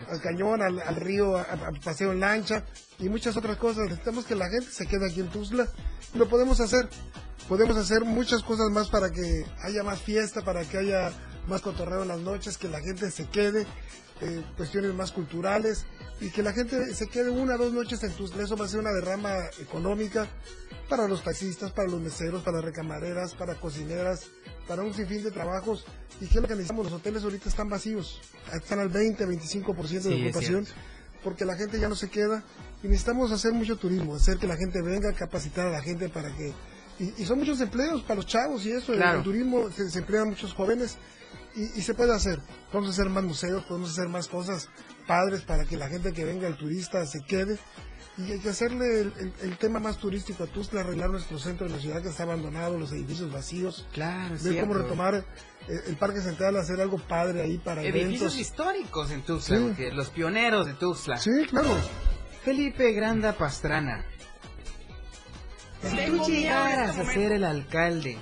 Al 0.09 0.21
cañón, 0.21 0.61
al, 0.61 0.79
al 0.79 0.95
río, 0.95 1.37
a, 1.37 1.41
a 1.41 1.71
paseo 1.83 2.11
en 2.11 2.19
lancha 2.19 2.63
y 2.99 3.09
muchas 3.09 3.35
otras 3.37 3.57
cosas. 3.57 3.83
Necesitamos 3.85 4.25
que 4.25 4.35
la 4.35 4.49
gente 4.49 4.69
se 4.71 4.85
quede 4.85 5.09
aquí 5.09 5.21
en 5.21 5.29
Tuzla. 5.29 5.67
Lo 6.13 6.27
podemos 6.27 6.59
hacer. 6.59 6.87
Podemos 7.47 7.77
hacer 7.77 8.03
muchas 8.05 8.41
cosas 8.41 8.69
más 8.71 8.89
para 8.89 9.11
que 9.11 9.45
haya 9.63 9.83
más 9.83 10.01
fiesta, 10.01 10.41
para 10.41 10.63
que 10.63 10.79
haya 10.79 11.11
más 11.47 11.61
cotorreo 11.61 12.01
en 12.03 12.07
las 12.09 12.19
noches, 12.19 12.57
que 12.57 12.67
la 12.67 12.79
gente 12.81 13.09
se 13.11 13.25
quede, 13.27 13.65
eh, 14.21 14.43
cuestiones 14.57 14.93
más 14.93 15.11
culturales 15.11 15.85
y 16.21 16.29
que 16.29 16.41
la 16.41 16.53
gente 16.53 16.93
se 16.93 17.07
quede 17.07 17.29
una 17.29 17.55
o 17.55 17.57
dos 17.57 17.73
noches 17.73 18.01
en 18.03 18.11
Tuzla. 18.13 18.43
Eso 18.43 18.55
va 18.55 18.65
a 18.65 18.67
ser 18.69 18.79
una 18.79 18.91
derrama 18.91 19.33
económica 19.59 20.27
para 20.89 21.07
los 21.07 21.23
taxistas, 21.23 21.71
para 21.71 21.87
los 21.89 21.99
meseros, 21.99 22.43
para 22.43 22.57
las 22.57 22.65
recamareras, 22.65 23.33
para 23.35 23.55
cocineras, 23.55 24.27
para 24.67 24.83
un 24.83 24.93
sinfín 24.93 25.23
de 25.23 25.31
trabajos. 25.31 25.85
¿Y 26.21 26.27
qué 26.27 26.35
es 26.35 26.41
lo 26.41 26.47
que 26.47 26.53
necesitamos? 26.53 26.85
Los 26.85 26.93
hoteles 27.01 27.23
ahorita 27.23 27.49
están 27.49 27.69
vacíos, 27.69 28.21
están 28.53 28.79
al 28.79 28.89
20, 28.89 29.25
25% 29.27 29.87
de 30.09 30.15
Sí, 30.15 30.23
ocupación, 30.27 30.65
porque 31.23 31.43
la 31.43 31.55
gente 31.55 31.79
ya 31.79 31.89
no 31.89 31.95
se 31.95 32.09
queda. 32.09 32.43
Y 32.83 32.87
necesitamos 32.87 33.31
hacer 33.31 33.51
mucho 33.51 33.75
turismo, 33.77 34.15
hacer 34.15 34.37
que 34.37 34.47
la 34.47 34.55
gente 34.55 34.81
venga, 34.81 35.11
capacitar 35.13 35.67
a 35.67 35.71
la 35.71 35.81
gente 35.81 36.07
para 36.07 36.29
que... 36.35 36.53
Y, 36.99 37.13
y 37.21 37.25
son 37.25 37.39
muchos 37.39 37.59
empleos 37.59 38.03
para 38.03 38.15
los 38.15 38.27
chavos 38.27 38.65
y 38.65 38.71
eso, 38.71 38.93
el- 38.93 38.99
Claro. 38.99 39.17
el, 39.17 39.23
turismo 39.23 39.69
se, 39.71 39.89
se 39.89 39.99
emplean 39.99 40.29
muchos 40.29 40.53
jóvenes. 40.53 40.97
Y, 41.55 41.81
se 41.81 41.93
puede 41.93 42.13
hacer. 42.13 42.39
Podemos 42.71 42.91
hacer 42.91 43.09
más 43.09 43.23
museos, 43.23 43.63
podemos 43.63 43.91
hacer 43.91 44.09
más 44.09 44.27
cosas 44.27 44.69
padres 45.07 45.41
para 45.41 45.65
que 45.65 45.77
la 45.77 45.87
gente 45.87 46.13
que 46.13 46.25
venga, 46.25 46.47
el 46.47 46.57
turista, 46.57 47.05
se 47.05 47.21
quede. 47.21 47.57
Y 48.17 48.31
hay 48.31 48.39
que 48.39 48.49
hacerle 48.49 49.11
el, 49.41 49.57
tema 49.57 49.79
más 49.79 49.97
turístico 49.97 50.43
a 50.43 50.47
Tuxtla, 50.47 50.81
arreglar 50.81 51.09
nuestro 51.09 51.37
centro 51.37 51.67
de 51.67 51.73
la 51.73 51.79
ciudad 51.79 52.01
que 52.01 52.09
está 52.09 52.23
abandonado, 52.23 52.77
los 52.77 52.91
edificios 52.93 53.31
vacíos. 53.31 53.87
Claro, 53.91 54.35
Ver 54.41 54.61
cómo 54.61 54.73
retomar 54.73 55.15
eh, 55.15 55.23
el 55.87 55.97
Parque 55.97 56.21
Central, 56.21 56.55
hacer 56.55 56.79
algo 56.79 56.97
padre 56.97 57.41
ahí 57.41 57.57
para 57.57 57.83
Edificios 57.83 58.37
históricos 58.37 59.11
en 59.11 59.21
Tuxtla, 59.23 59.59
los 59.93 60.09
pioneros 60.09 60.65
de 60.65 60.73
Tuxtla. 60.75 61.17
Sí, 61.17 61.31
claro. 61.49 61.75
Felipe 62.43 62.93
Granda 62.93 63.33
Pastrana. 63.33 64.05
Si 65.81 66.11
tú 66.11 66.25
llegaras 66.25 66.97
a 66.97 67.05
ser 67.05 67.33
el 67.33 67.43
alcalde 67.43 68.17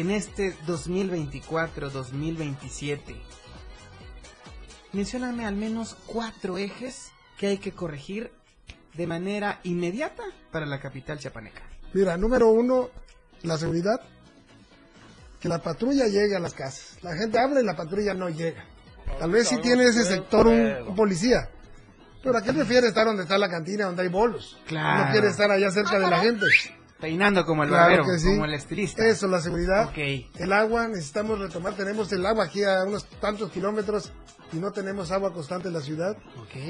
en 0.00 0.10
este 0.10 0.56
2024-2027, 0.66 3.14
mencióname 4.92 5.46
al 5.46 5.54
menos 5.54 5.96
cuatro 6.06 6.58
ejes 6.58 7.12
que 7.38 7.46
hay 7.46 7.58
que 7.58 7.70
corregir 7.70 8.32
de 8.94 9.06
manera 9.06 9.60
inmediata 9.62 10.24
para 10.50 10.66
la 10.66 10.80
capital 10.80 11.20
chiapaneca. 11.20 11.62
Mira, 11.92 12.16
número 12.16 12.50
uno, 12.50 12.90
la 13.42 13.56
seguridad. 13.56 14.00
Que 15.38 15.48
la 15.48 15.62
patrulla 15.62 16.06
llegue 16.06 16.34
a 16.34 16.40
las 16.40 16.54
casas. 16.54 16.98
La 17.02 17.16
gente 17.16 17.38
habla 17.38 17.60
y 17.60 17.64
la 17.64 17.76
patrulla 17.76 18.14
no 18.14 18.28
llega. 18.30 18.64
Tal 19.20 19.30
vez 19.30 19.46
si 19.46 19.58
tiene 19.58 19.84
ese 19.84 20.04
sector 20.04 20.48
un, 20.48 20.96
policía. 20.96 21.50
Pero 22.22 22.38
¿a 22.38 22.42
qué 22.42 22.52
prefiere 22.52 22.88
estar 22.88 23.06
donde 23.06 23.22
está 23.22 23.38
la 23.38 23.48
cantina, 23.48 23.84
donde 23.84 24.02
hay 24.02 24.08
bolos? 24.08 24.58
Claro. 24.66 25.04
No 25.04 25.12
quiere 25.12 25.28
estar 25.28 25.52
allá 25.52 25.70
cerca 25.70 26.00
de 26.00 26.08
la 26.08 26.18
gente. 26.18 26.46
Peinando 27.04 27.44
como 27.44 27.64
el 27.64 27.68
claro 27.68 28.02
como 28.02 28.46
el 28.46 28.54
estilista. 28.54 29.06
Eso, 29.06 29.28
la 29.28 29.38
seguridad. 29.38 29.92
El 29.94 30.52
agua, 30.54 30.88
necesitamos 30.88 31.38
retomar. 31.38 31.74
Tenemos 31.74 32.10
el 32.12 32.24
agua 32.24 32.44
aquí 32.44 32.62
a 32.64 32.82
unos 32.84 33.04
tantos 33.20 33.50
kilómetros 33.50 34.10
y 34.54 34.56
no 34.56 34.72
tenemos 34.72 35.10
agua 35.10 35.34
constante 35.34 35.68
en 35.68 35.74
la 35.74 35.82
ciudad. 35.82 36.16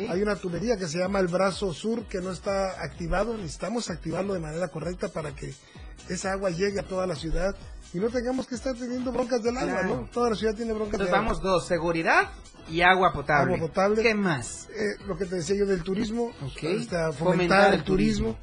Hay 0.09 0.23
una 0.23 0.35
tubería 0.35 0.77
que 0.77 0.89
se 0.89 0.99
llama 0.99 1.21
el 1.21 1.29
brazo 1.29 1.73
sur 1.73 2.03
que 2.07 2.19
no 2.19 2.33
está 2.33 2.83
activado. 2.83 3.37
Necesitamos 3.37 3.91
activarlo 3.91 4.35
de 4.35 4.41
manera 4.41 4.67
correcta 4.67 5.07
para 5.07 5.37
que 5.37 5.55
esa 6.09 6.33
agua 6.33 6.51
llegue 6.51 6.81
a 6.81 6.83
toda 6.83 7.07
la 7.07 7.15
ciudad 7.15 7.55
y 7.93 7.99
no 7.99 8.09
tengamos 8.09 8.49
que 8.49 8.57
estar 8.57 8.75
teniendo 8.75 9.13
broncas 9.13 9.41
del 9.41 9.57
agua, 9.57 9.85
¿no? 9.85 10.09
Toda 10.13 10.31
la 10.31 10.37
ciudad 10.37 10.57
tiene 10.57 10.73
broncas 10.73 10.95
Entonces 10.95 11.13
vamos 11.13 11.41
dos, 11.43 11.65
seguridad 11.65 12.29
y 12.69 12.81
agua 12.81 13.13
potable. 13.13 13.55
Agua 13.55 13.69
potable. 13.69 14.03
¿Qué 14.03 14.17
más? 14.17 14.69
Eh, 14.71 15.05
lo 15.07 15.17
que 15.17 15.27
te 15.27 15.37
decía 15.37 15.55
yo 15.57 15.67
del 15.67 15.85
turismo, 15.85 16.33
fomentar, 17.17 17.73
el 17.73 17.85
turismo. 17.85 18.37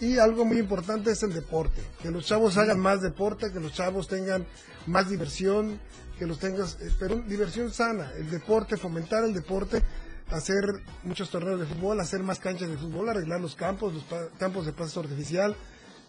Y 0.00 0.18
algo 0.18 0.44
muy 0.44 0.58
importante 0.58 1.10
es 1.10 1.22
el 1.22 1.32
deporte, 1.32 1.82
que 2.00 2.10
los 2.10 2.24
chavos 2.24 2.56
hagan 2.56 2.78
más 2.78 3.02
deporte, 3.02 3.52
que 3.52 3.58
los 3.58 3.72
chavos 3.72 4.06
tengan 4.06 4.46
más 4.86 5.08
diversión, 5.10 5.80
que 6.18 6.26
los 6.26 6.38
tengas, 6.38 6.78
eh, 6.80 6.92
pero 6.98 7.16
diversión 7.16 7.72
sana, 7.72 8.12
el 8.16 8.30
deporte, 8.30 8.76
fomentar 8.76 9.24
el 9.24 9.34
deporte, 9.34 9.82
hacer 10.30 10.62
muchos 11.04 11.30
torneos 11.30 11.58
de 11.60 11.66
fútbol, 11.66 12.00
hacer 12.00 12.22
más 12.22 12.38
canchas 12.38 12.68
de 12.68 12.76
fútbol, 12.76 13.08
arreglar 13.08 13.40
los 13.40 13.54
campos, 13.54 13.94
los 13.94 14.04
campos 14.38 14.66
de 14.66 14.72
pasto 14.72 15.00
artificial 15.00 15.56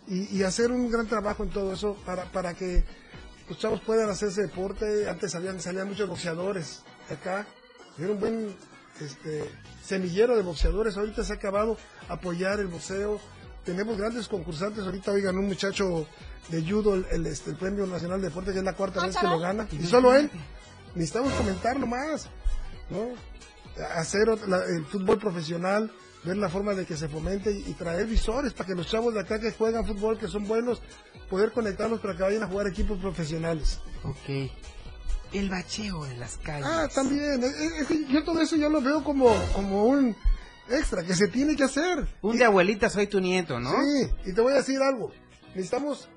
y, 0.07 0.41
hacer 0.43 0.71
un 0.71 0.89
gran 0.89 1.07
trabajo 1.07 1.43
en 1.43 1.51
todo 1.51 1.71
eso 1.71 1.95
para, 2.05 2.25
para 2.31 2.53
que 2.53 2.83
los 3.47 3.59
chavos 3.59 3.81
puedan 3.81 4.09
hacer 4.09 4.29
ese 4.29 4.43
deporte. 4.43 5.07
Antes 5.07 5.31
salían, 5.31 5.59
salían 5.59 5.87
muchos 5.87 6.09
boxeadores 6.09 6.81
acá, 7.11 7.45
era 7.97 8.11
un 8.11 8.19
buen 8.19 8.55
este, 8.99 9.49
semillero 9.83 10.35
de 10.35 10.41
boxeadores, 10.41 10.97
ahorita 10.97 11.23
se 11.23 11.33
ha 11.33 11.35
acabado 11.35 11.77
apoyar 12.07 12.59
el 12.59 12.67
boxeo. 12.67 13.19
Tenemos 13.69 13.99
grandes 13.99 14.27
concursantes, 14.27 14.83
ahorita 14.83 15.11
oigan 15.11 15.37
un 15.37 15.45
muchacho 15.45 16.07
de 16.47 16.67
judo 16.67 16.95
el, 16.95 17.27
este, 17.27 17.51
el 17.51 17.55
Premio 17.55 17.85
Nacional 17.85 18.19
de 18.19 18.29
Deporte, 18.29 18.51
que 18.51 18.57
es 18.57 18.63
la 18.63 18.73
cuarta 18.73 18.99
ah, 18.99 19.05
vez 19.05 19.15
que 19.15 19.27
lo 19.27 19.37
gana, 19.37 19.67
y 19.71 19.85
solo 19.85 20.15
él. 20.15 20.31
Necesitamos 20.95 21.31
comentarlo 21.33 21.85
más, 21.85 22.27
¿no? 22.89 23.09
Hacer 23.93 24.27
el 24.27 24.85
fútbol 24.85 25.19
profesional, 25.19 25.91
ver 26.23 26.37
la 26.37 26.49
forma 26.49 26.73
de 26.73 26.87
que 26.87 26.97
se 26.97 27.07
fomente 27.09 27.51
y, 27.51 27.73
traer 27.73 28.07
visores 28.07 28.53
para 28.53 28.65
que 28.65 28.73
los 28.73 28.87
chavos 28.87 29.13
de 29.13 29.19
acá 29.19 29.39
que 29.39 29.51
juegan 29.51 29.85
fútbol, 29.85 30.17
que 30.17 30.27
son 30.27 30.47
buenos, 30.47 30.81
poder 31.29 31.51
conectarlos 31.51 31.99
para 31.99 32.17
que 32.17 32.23
vayan 32.23 32.41
a 32.41 32.47
jugar 32.47 32.65
equipos 32.65 32.97
profesionales. 32.97 33.81
Ok. 34.03 34.49
El 35.31 35.47
bacheo 35.47 36.05
de 36.05 36.17
las 36.17 36.37
calles. 36.37 36.65
Ah, 36.67 36.87
también. 36.91 37.39
yo 38.09 38.23
todo 38.23 38.41
eso 38.41 38.55
yo 38.55 38.67
lo 38.67 38.81
veo 38.81 39.03
como, 39.03 39.31
como 39.53 39.85
un 39.85 40.15
extra 40.69 41.03
que 41.03 41.15
se 41.15 41.27
tiene 41.27 41.55
que 41.55 41.63
hacer. 41.63 42.07
Un 42.21 42.37
de 42.37 42.45
abuelita 42.45 42.89
soy 42.89 43.07
tu 43.07 43.19
nieto, 43.19 43.59
¿no? 43.59 43.71
Sí, 43.71 44.09
y 44.25 44.33
te 44.33 44.41
voy 44.41 44.53
a 44.53 44.57
decir 44.57 44.81
algo. 44.81 45.11
Necesitamos 45.55 46.09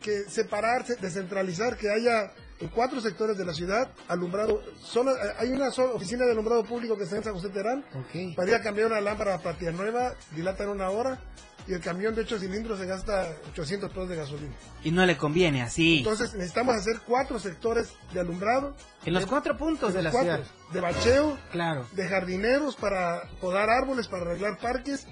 que 0.00 0.24
separarse, 0.28 0.96
descentralizar, 0.96 1.76
que 1.76 1.90
haya 1.90 2.32
en 2.60 2.68
cuatro 2.68 3.00
sectores 3.00 3.36
de 3.36 3.44
la 3.44 3.54
ciudad 3.54 3.90
alumbrado. 4.08 4.62
Zona, 4.80 5.12
eh, 5.12 5.34
hay 5.38 5.48
una 5.50 5.68
oficina 5.68 6.24
de 6.24 6.32
alumbrado 6.32 6.64
público 6.64 6.96
que 6.96 7.04
está 7.04 7.16
en 7.16 7.24
San 7.24 7.34
José 7.34 7.48
Terán. 7.48 7.84
Para 8.36 8.48
ir 8.48 8.54
a 8.54 8.62
cambiar 8.62 8.88
una 8.88 9.00
lámpara 9.00 9.38
para 9.38 9.52
Patria 9.52 9.72
Nueva, 9.72 10.14
dilatan 10.34 10.68
una 10.68 10.90
hora. 10.90 11.20
Y 11.66 11.72
el 11.72 11.80
camión 11.80 12.14
de 12.14 12.22
8 12.22 12.38
cilindros 12.38 12.78
se 12.78 12.86
gasta 12.86 13.34
800 13.52 13.90
pesos 13.90 14.08
de 14.08 14.16
gasolina. 14.16 14.54
Y 14.82 14.90
no 14.90 15.06
le 15.06 15.16
conviene 15.16 15.62
así. 15.62 15.98
Entonces 15.98 16.34
necesitamos 16.34 16.76
hacer 16.76 17.00
cuatro 17.06 17.38
sectores 17.38 17.92
de 18.12 18.20
alumbrado. 18.20 18.74
En 19.04 19.14
los 19.14 19.24
cuatro 19.26 19.56
puntos 19.56 19.94
de 19.94 20.02
la 20.02 20.10
ciudad. 20.10 20.40
De 20.72 20.80
bacheo. 20.80 21.38
Claro. 21.52 21.86
De 21.92 22.06
jardineros 22.06 22.76
para 22.76 23.22
podar 23.40 23.70
árboles, 23.70 24.08
para 24.08 24.22
arreglar 24.24 24.58
parques 24.58 25.06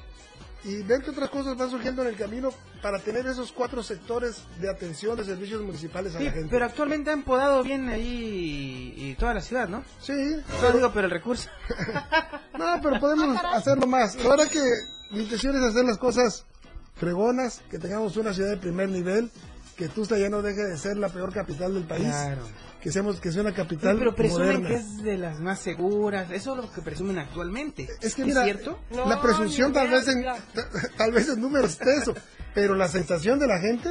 y 0.65 0.83
ver 0.83 1.03
qué 1.03 1.11
otras 1.11 1.31
cosas 1.31 1.57
van 1.57 1.71
surgiendo 1.71 2.03
en 2.03 2.09
el 2.09 2.17
camino 2.17 2.51
para 2.81 2.99
tener 2.99 3.27
esos 3.27 3.53
cuatro 3.53 3.83
sectores 3.83 4.43
de 4.61 4.71
atención 4.71 5.17
de 5.17 5.25
servicios 5.25 5.63
municipales 5.63 6.15
a 6.15 6.21
la 6.21 6.31
gente. 6.31 6.49
Pero 6.51 6.65
actualmente 6.65 7.11
han 7.11 7.23
podado 7.23 7.63
bien 7.63 7.89
ahí 7.89 8.95
y 8.97 9.15
toda 9.15 9.35
la 9.35 9.41
ciudad, 9.41 9.69
¿no? 9.69 9.83
Sí. 10.01 10.13
Pero 10.61 10.73
digo, 10.73 10.91
pero 10.93 11.07
el 11.07 11.11
recurso. 11.13 11.49
no, 12.59 12.81
pero 12.83 13.01
podemos 13.01 13.37
ah, 13.43 13.57
hacerlo 13.57 13.87
más. 13.87 14.17
La 14.17 14.31
verdad 14.31 14.49
que 14.49 14.63
mi 15.11 15.23
intención 15.23 15.57
es 15.57 15.63
hacer 15.63 15.85
las 15.85 15.99
cosas 15.99 16.47
fregonas, 16.95 17.63
que 17.71 17.79
tengamos 17.79 18.17
una 18.17 18.33
ciudad 18.33 18.51
de 18.51 18.57
primer 18.57 18.89
nivel, 18.89 19.31
que 19.77 19.89
Tusta 19.89 20.19
ya 20.19 20.29
no 20.29 20.43
deje 20.43 20.63
de 20.63 20.79
ser 20.79 20.97
la 20.97 21.09
peor 21.09 21.33
capital 21.33 21.75
del 21.75 21.85
país. 21.85 22.09
Claro 22.09 22.43
que 22.83 22.91
seamos 22.91 23.21
que 23.21 23.31
sea 23.31 23.43
una 23.43 23.55
capital 23.55 23.97
pero 23.97 24.15
presumen 24.15 24.67
que 24.67 24.75
es 24.75 25.03
de 25.03 25.17
las 25.17 25.39
más 25.39 25.61
seguras 25.61 26.31
eso 26.33 26.53
es 26.57 26.65
lo 26.65 26.73
que 26.73 26.83
presumen 26.83 27.19
actualmente. 27.19 27.89
Es 28.01 28.15
que 28.17 28.25
mira, 28.25 28.43
cierto 28.43 28.79
la 28.91 29.21
presunción 29.23 29.73
tal 29.73 29.89
vez 29.89 30.09
en 30.09 30.25
tal 30.97 31.13
vez 31.13 31.29
en 31.29 31.41
números 31.41 31.79
es 31.81 32.03
eso 32.03 32.15
pero 32.55 32.75
la 32.75 32.89
sensación 32.89 33.39
de 33.39 33.47
la 33.47 33.61
gente 33.61 33.89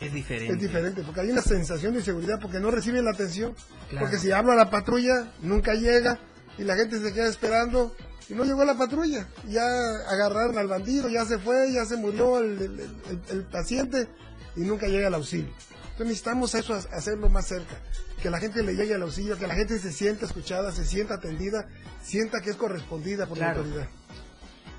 es 0.00 0.12
diferente. 0.12 0.54
es 0.54 0.60
diferente 0.60 1.02
porque 1.02 1.20
hay 1.20 1.30
una 1.30 1.42
sensación 1.42 1.92
de 1.92 1.98
inseguridad 1.98 2.40
porque 2.40 2.60
no 2.60 2.70
reciben 2.70 3.04
la 3.04 3.10
atención 3.10 3.54
porque 3.98 4.16
si 4.16 4.32
habla 4.32 4.54
la 4.54 4.70
patrulla 4.70 5.30
nunca 5.42 5.74
llega 5.74 6.18
y 6.56 6.64
la 6.64 6.76
gente 6.76 7.00
se 7.00 7.12
queda 7.12 7.28
esperando 7.28 7.94
y 8.30 8.32
no 8.32 8.44
llegó 8.44 8.64
la 8.64 8.78
patrulla 8.78 9.28
ya 9.46 9.66
agarraron 10.08 10.56
al 10.56 10.66
bandido 10.66 11.10
ya 11.10 11.26
se 11.26 11.38
fue 11.38 11.70
ya 11.72 11.84
se 11.84 11.98
murió 11.98 12.38
el, 12.38 12.88
el 13.30 13.42
paciente 13.44 14.08
y 14.56 14.60
nunca 14.60 14.86
llega 14.86 15.08
el 15.08 15.14
auxilio 15.14 15.52
entonces 15.94 16.08
necesitamos 16.08 16.56
eso 16.56 16.74
hacerlo 16.74 17.30
más 17.30 17.46
cerca 17.46 17.76
que 18.20 18.28
la 18.28 18.40
gente 18.40 18.64
le 18.64 18.74
llegue 18.74 18.94
al 18.94 19.02
auxilio, 19.02 19.38
que 19.38 19.46
la 19.46 19.54
gente 19.54 19.78
se 19.78 19.92
sienta 19.92 20.26
escuchada, 20.26 20.72
se 20.72 20.84
sienta 20.84 21.14
atendida, 21.14 21.68
sienta 22.02 22.40
que 22.40 22.50
es 22.50 22.56
correspondida 22.56 23.26
por 23.26 23.38
la 23.38 23.52
autoridad. 23.52 23.88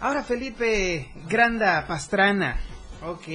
Ahora 0.01 0.25
Felipe 0.25 1.09
Granda 1.29 1.87
Pastrana, 1.87 2.59
ok, 3.01 3.27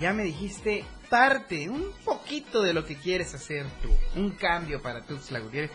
ya 0.00 0.14
me 0.14 0.22
dijiste 0.22 0.86
parte, 1.10 1.68
un 1.68 1.92
poquito 2.06 2.62
de 2.62 2.72
lo 2.72 2.86
que 2.86 2.96
quieres 2.96 3.34
hacer 3.34 3.66
tú, 3.82 3.90
un 4.18 4.30
cambio 4.30 4.80
para 4.80 5.02
Tuxtla 5.02 5.40
Gutiérrez, 5.40 5.72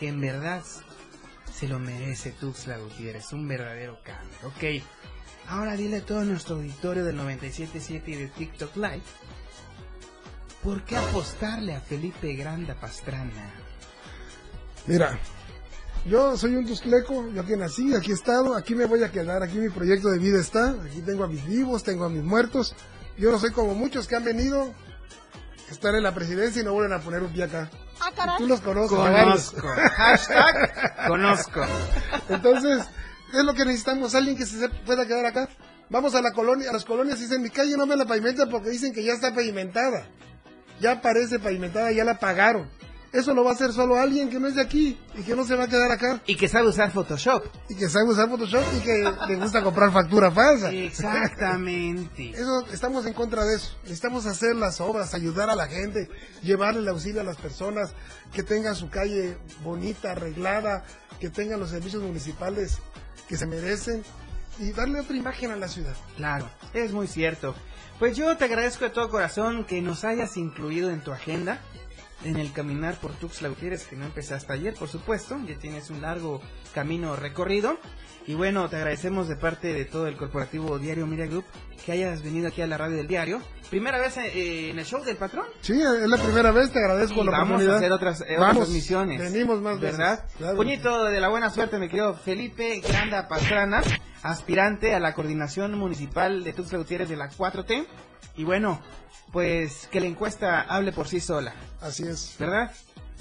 que 0.00 0.08
en 0.08 0.18
verdad 0.18 0.62
se 1.52 1.68
lo 1.68 1.78
merece 1.78 2.32
Tuxtla 2.32 2.78
Gutiérrez, 2.78 3.34
un 3.34 3.46
verdadero 3.46 3.98
cambio, 4.02 4.38
ok. 4.44 4.82
Ahora 5.48 5.76
dile 5.76 5.98
a 5.98 6.06
todo 6.06 6.24
nuestro 6.24 6.56
auditorio 6.56 7.04
del 7.04 7.18
97.7 7.18 8.02
y 8.06 8.14
de 8.14 8.28
TikTok 8.28 8.76
Live 8.76 9.02
¿Por 10.62 10.84
qué 10.84 10.96
apostarle 10.96 11.74
a 11.74 11.80
Felipe 11.80 12.34
Granda 12.34 12.74
Pastrana? 12.74 13.52
Mira, 14.86 15.18
yo 16.06 16.36
soy 16.36 16.54
un 16.54 16.66
tuscleco, 16.66 17.28
yo 17.30 17.42
aquí 17.42 17.56
nací, 17.56 17.94
aquí 17.94 18.12
he 18.12 18.14
estado, 18.14 18.54
aquí 18.54 18.76
me 18.76 18.84
voy 18.86 19.02
a 19.02 19.10
quedar, 19.10 19.42
aquí 19.42 19.58
mi 19.58 19.70
proyecto 19.70 20.08
de 20.08 20.18
vida 20.18 20.40
está, 20.40 20.70
aquí 20.70 21.00
tengo 21.04 21.24
a 21.24 21.28
mis 21.28 21.44
vivos, 21.44 21.82
tengo 21.82 22.04
a 22.04 22.08
mis 22.08 22.22
muertos. 22.22 22.76
Yo 23.18 23.32
no 23.32 23.40
soy 23.40 23.50
como 23.50 23.74
muchos 23.74 24.06
que 24.06 24.14
han 24.14 24.24
venido 24.24 24.72
a 25.68 25.72
estar 25.72 25.94
en 25.96 26.04
la 26.04 26.14
presidencia 26.14 26.62
y 26.62 26.64
no 26.64 26.74
vuelven 26.74 26.92
a 26.92 27.00
poner 27.02 27.22
un 27.22 27.32
pie 27.32 27.44
acá. 27.44 27.68
Ah, 28.00 28.36
Tú 28.38 28.46
los 28.46 28.60
conoces. 28.60 28.96
Conozco. 28.96 29.68
Hashtag 29.96 31.06
conozco. 31.08 31.60
Entonces, 32.28 32.84
es 33.32 33.44
lo 33.44 33.54
que 33.54 33.64
necesitamos, 33.64 34.14
alguien 34.14 34.36
que 34.36 34.46
se 34.46 34.68
pueda 34.68 35.06
quedar 35.06 35.26
acá. 35.26 35.48
Vamos 35.90 36.14
a 36.14 36.22
la 36.22 36.32
colonia, 36.32 36.70
a 36.70 36.72
las 36.72 36.84
colonias 36.84 37.18
y 37.18 37.22
dicen, 37.22 37.42
mi 37.42 37.50
calle 37.50 37.76
no 37.76 37.84
me 37.84 37.96
la 37.96 38.06
pavimenta 38.06 38.46
porque 38.46 38.70
dicen 38.70 38.92
que 38.92 39.04
ya 39.04 39.12
está 39.12 39.34
pavimentada 39.34 40.06
ya 40.82 41.00
parece 41.00 41.38
pavimentada, 41.38 41.92
ya 41.92 42.04
la 42.04 42.18
pagaron. 42.18 42.68
Eso 43.12 43.34
lo 43.34 43.44
va 43.44 43.50
a 43.50 43.54
hacer 43.54 43.72
solo 43.72 43.96
alguien 43.96 44.30
que 44.30 44.40
no 44.40 44.48
es 44.48 44.54
de 44.54 44.62
aquí 44.62 44.98
y 45.14 45.22
que 45.22 45.36
no 45.36 45.44
se 45.44 45.54
va 45.54 45.64
a 45.64 45.68
quedar 45.68 45.90
acá. 45.90 46.22
Y 46.26 46.34
que 46.34 46.48
sabe 46.48 46.68
usar 46.68 46.90
Photoshop. 46.90 47.44
Y 47.68 47.74
que 47.74 47.90
sabe 47.90 48.08
usar 48.08 48.26
Photoshop 48.30 48.64
y 48.74 48.80
que 48.80 49.12
le 49.28 49.36
gusta 49.36 49.62
comprar 49.62 49.92
factura 49.92 50.30
falsa. 50.30 50.72
Exactamente. 50.72 52.30
Eso, 52.34 52.66
estamos 52.72 53.04
en 53.04 53.12
contra 53.12 53.44
de 53.44 53.56
eso. 53.56 53.76
Necesitamos 53.82 54.24
hacer 54.24 54.56
las 54.56 54.80
obras, 54.80 55.12
ayudar 55.12 55.50
a 55.50 55.54
la 55.54 55.66
gente, 55.66 56.08
llevarle 56.42 56.80
el 56.80 56.88
auxilio 56.88 57.20
a 57.20 57.24
las 57.24 57.36
personas, 57.36 57.92
que 58.32 58.42
tengan 58.42 58.74
su 58.74 58.88
calle 58.88 59.36
bonita, 59.62 60.12
arreglada, 60.12 60.84
que 61.20 61.28
tengan 61.28 61.60
los 61.60 61.68
servicios 61.68 62.02
municipales 62.02 62.78
que 63.28 63.36
se 63.36 63.46
merecen 63.46 64.02
y 64.58 64.72
darle 64.72 65.00
otra 65.00 65.16
imagen 65.16 65.50
a 65.50 65.56
la 65.56 65.68
ciudad. 65.68 65.94
Claro, 66.16 66.48
es 66.72 66.92
muy 66.92 67.06
cierto. 67.06 67.54
Pues 68.02 68.16
yo 68.16 68.36
te 68.36 68.46
agradezco 68.46 68.82
de 68.82 68.90
todo 68.90 69.08
corazón 69.08 69.62
que 69.64 69.80
nos 69.80 70.02
hayas 70.02 70.36
incluido 70.36 70.90
en 70.90 71.02
tu 71.04 71.12
agenda 71.12 71.60
en 72.24 72.36
el 72.36 72.52
caminar 72.52 72.96
por 72.96 73.12
Tuxtla 73.12 73.48
Gutiérrez, 73.48 73.86
que 73.86 73.94
no 73.94 74.04
empezaste 74.04 74.52
ayer, 74.52 74.74
por 74.74 74.88
supuesto, 74.88 75.38
ya 75.46 75.56
tienes 75.56 75.88
un 75.88 76.02
largo 76.02 76.40
camino 76.74 77.14
recorrido. 77.14 77.78
Y 78.26 78.34
bueno, 78.34 78.68
te 78.68 78.74
agradecemos 78.74 79.28
de 79.28 79.36
parte 79.36 79.72
de 79.72 79.84
todo 79.84 80.08
el 80.08 80.16
corporativo 80.16 80.80
Diario 80.80 81.06
Media 81.06 81.26
Group 81.26 81.44
que 81.86 81.92
hayas 81.92 82.24
venido 82.24 82.48
aquí 82.48 82.60
a 82.60 82.66
la 82.66 82.76
radio 82.76 82.96
del 82.96 83.06
diario. 83.06 83.40
¿Primera 83.70 84.00
vez 84.00 84.16
eh, 84.16 84.70
en 84.70 84.80
el 84.80 84.84
show 84.84 85.04
del 85.04 85.16
patrón? 85.16 85.46
Sí, 85.60 85.80
es 85.80 86.08
la 86.08 86.16
primera 86.16 86.50
vez, 86.50 86.72
te 86.72 86.80
agradezco 86.80 87.22
y 87.22 87.26
la 87.26 87.30
vamos 87.30 87.50
oportunidad. 87.50 87.74
a 87.74 87.78
hacer 87.78 87.92
otras, 87.92 88.20
eh, 88.22 88.34
otras 88.36 88.54
Vamos, 88.54 88.68
misiones. 88.70 89.32
Venimos 89.32 89.60
más 89.60 89.78
¿Verdad? 89.78 90.24
veces. 90.24 90.36
Claro. 90.38 90.56
Puñito 90.56 91.04
de 91.04 91.20
la 91.20 91.28
buena 91.28 91.50
suerte, 91.50 91.78
me 91.78 91.88
querido 91.88 92.14
Felipe 92.14 92.80
Granda 92.80 93.28
Pastrana, 93.28 93.80
aspirante 94.22 94.94
a 94.94 95.00
la 95.00 95.14
coordinación 95.14 95.78
municipal 95.78 96.44
de 96.44 96.52
Tuxtla 96.52 96.78
Gutiérrez 96.78 97.08
de 97.08 97.16
la 97.16 97.30
4T. 97.30 97.86
Y 98.36 98.44
bueno, 98.44 98.80
pues 99.32 99.88
que 99.90 100.00
la 100.00 100.06
encuesta 100.06 100.62
hable 100.62 100.92
por 100.92 101.08
sí 101.08 101.20
sola, 101.20 101.54
Así 101.80 102.04
es. 102.04 102.36
¿verdad? 102.38 102.70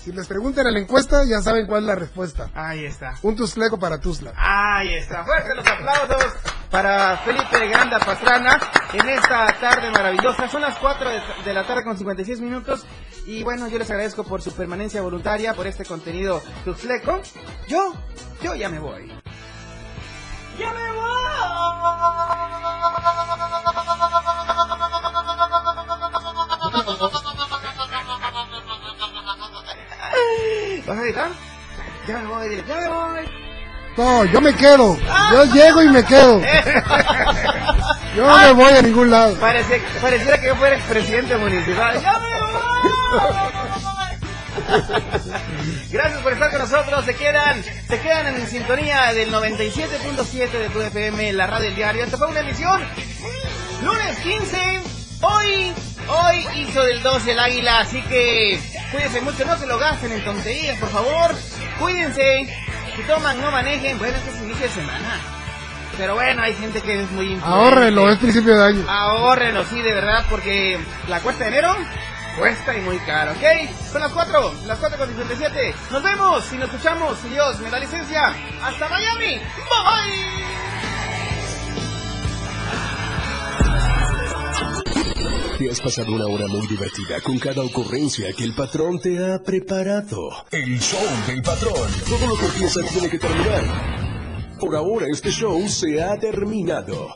Si 0.03 0.11
les 0.11 0.25
preguntan 0.27 0.65
en 0.65 0.73
la 0.73 0.79
encuesta, 0.79 1.23
ya 1.25 1.41
saben 1.41 1.67
cuál 1.67 1.81
es 1.83 1.87
la 1.87 1.95
respuesta. 1.95 2.49
Ahí 2.55 2.85
está. 2.85 3.13
Un 3.21 3.35
tuscleco 3.35 3.77
para 3.77 3.99
Tuzla. 3.99 4.33
Ahí 4.35 4.95
está. 4.95 5.23
Fuerte 5.23 5.53
los 5.53 5.67
aplausos 5.67 6.33
para 6.71 7.17
Felipe 7.17 7.67
Granda 7.67 7.99
Pastrana 7.99 8.59
en 8.93 9.09
esta 9.09 9.45
tarde 9.59 9.91
maravillosa. 9.91 10.47
Son 10.47 10.61
las 10.61 10.75
4 10.79 11.07
de, 11.07 11.21
de 11.45 11.53
la 11.53 11.67
tarde 11.67 11.83
con 11.83 11.97
56 11.97 12.41
minutos. 12.41 12.83
Y 13.27 13.43
bueno, 13.43 13.67
yo 13.67 13.77
les 13.77 13.91
agradezco 13.91 14.23
por 14.23 14.41
su 14.41 14.51
permanencia 14.53 15.03
voluntaria, 15.03 15.53
por 15.53 15.67
este 15.67 15.85
contenido 15.85 16.41
tuxleco. 16.65 17.21
Yo, 17.67 17.93
yo 18.41 18.55
ya 18.55 18.69
me 18.69 18.79
voy. 18.79 19.20
¡Ya 20.59 20.71
me 20.73 20.91
voy! 20.91 21.01
¿Vas 30.87 30.97
a 30.97 31.01
gritar? 31.01 31.29
Ya 32.07 32.17
me 32.17 32.27
voy, 32.27 32.63
ya 32.67 32.75
me 32.75 32.89
voy. 32.89 33.29
No, 33.97 34.25
yo 34.25 34.41
me 34.41 34.53
quedo. 34.55 34.97
Yo 35.31 35.43
llego 35.45 35.83
y 35.83 35.89
me 35.89 36.03
quedo. 36.03 36.41
Yo 38.15 38.25
no 38.27 38.37
me 38.37 38.51
voy 38.53 38.73
a 38.73 38.81
ningún 38.81 39.11
lado. 39.11 39.35
Parece- 39.39 39.81
pareciera 40.01 40.37
que 40.39 40.47
yo 40.47 40.55
fuera 40.55 40.75
expresidente 40.75 41.37
municipal. 41.37 42.01
¡Ya 42.01 42.19
me 42.19 42.39
voy! 42.41 43.50
Gracias 45.91 46.21
por 46.21 46.33
estar 46.33 46.49
con 46.51 46.59
nosotros. 46.59 47.05
Se 47.05 47.15
quedan, 47.15 47.63
se 47.63 47.99
quedan 47.99 48.27
en 48.27 48.47
sintonía 48.47 49.13
del 49.13 49.31
97.7 49.31 50.51
de 50.51 50.69
tu 50.69 50.81
FM, 50.81 51.33
la 51.33 51.47
radio 51.47 51.65
del 51.65 51.75
diario. 51.75 52.03
Esta 52.03 52.17
fue 52.17 52.27
una 52.27 52.41
emisión 52.41 52.81
lunes 53.83 54.17
15. 54.19 54.81
Hoy, 55.21 55.73
hoy 56.07 56.47
hizo 56.61 56.83
del 56.83 57.03
12 57.03 57.31
el 57.31 57.39
águila, 57.39 57.79
así 57.79 58.01
que 58.03 58.59
cuídense 58.91 59.21
mucho, 59.21 59.45
no 59.45 59.57
se 59.57 59.67
lo 59.67 59.77
gasten 59.77 60.11
en 60.11 60.23
tonterías, 60.23 60.77
por 60.79 60.89
favor. 60.89 61.35
Cuídense. 61.79 62.47
Si 62.95 63.03
toman, 63.03 63.39
no 63.39 63.51
manejen. 63.51 63.97
Bueno, 63.97 64.17
este 64.17 64.31
es 64.31 64.41
inicio 64.41 64.67
de 64.67 64.73
semana. 64.73 65.19
Pero 65.97 66.15
bueno, 66.15 66.41
hay 66.41 66.55
gente 66.55 66.81
que 66.81 67.01
es 67.01 67.11
muy 67.11 67.33
imprudente. 67.33 67.47
Ahórrelo, 67.47 68.09
es 68.09 68.17
principio 68.17 68.55
de 68.57 68.65
año. 68.65 68.85
Ahórrenlo, 68.89 69.63
sí, 69.65 69.81
de 69.81 69.93
verdad, 69.93 70.25
porque 70.29 70.79
la 71.07 71.19
cuesta 71.19 71.43
de 71.43 71.49
enero 71.49 71.75
cuesta 72.37 72.77
y 72.77 72.81
muy 72.81 72.97
caro, 72.99 73.31
¿ok? 73.31 73.43
Son 73.91 74.01
las 74.01 74.11
4, 74.11 74.53
las 74.65 74.79
4 74.79 74.97
con 74.97 75.07
57. 75.07 75.75
Nos 75.91 76.03
vemos 76.03 76.53
y 76.53 76.57
nos 76.57 76.69
escuchamos, 76.69 77.17
si 77.19 77.29
Dios 77.29 77.59
me 77.59 77.69
da 77.69 77.79
licencia. 77.79 78.33
¡Hasta 78.61 78.89
Miami! 78.89 79.37
¡Bye! 79.37 80.41
Te 85.57 85.69
has 85.69 85.79
pasado 85.79 86.11
una 86.13 86.25
hora 86.25 86.47
muy 86.47 86.65
divertida 86.65 87.21
con 87.21 87.37
cada 87.37 87.61
ocurrencia 87.61 88.33
que 88.33 88.43
el 88.45 88.53
patrón 88.55 88.99
te 88.99 89.19
ha 89.23 89.37
preparado. 89.43 90.31
El 90.49 90.79
show 90.79 90.99
del 91.27 91.43
patrón. 91.43 91.87
Todo 92.09 92.27
lo 92.27 92.35
que 92.35 92.45
empieza 92.47 92.81
tiene 92.91 93.09
que 93.09 93.19
terminar. 93.19 94.01
Por 94.59 94.75
ahora 94.75 95.05
este 95.11 95.29
show 95.29 95.67
se 95.67 96.01
ha 96.01 96.17
terminado. 96.17 97.13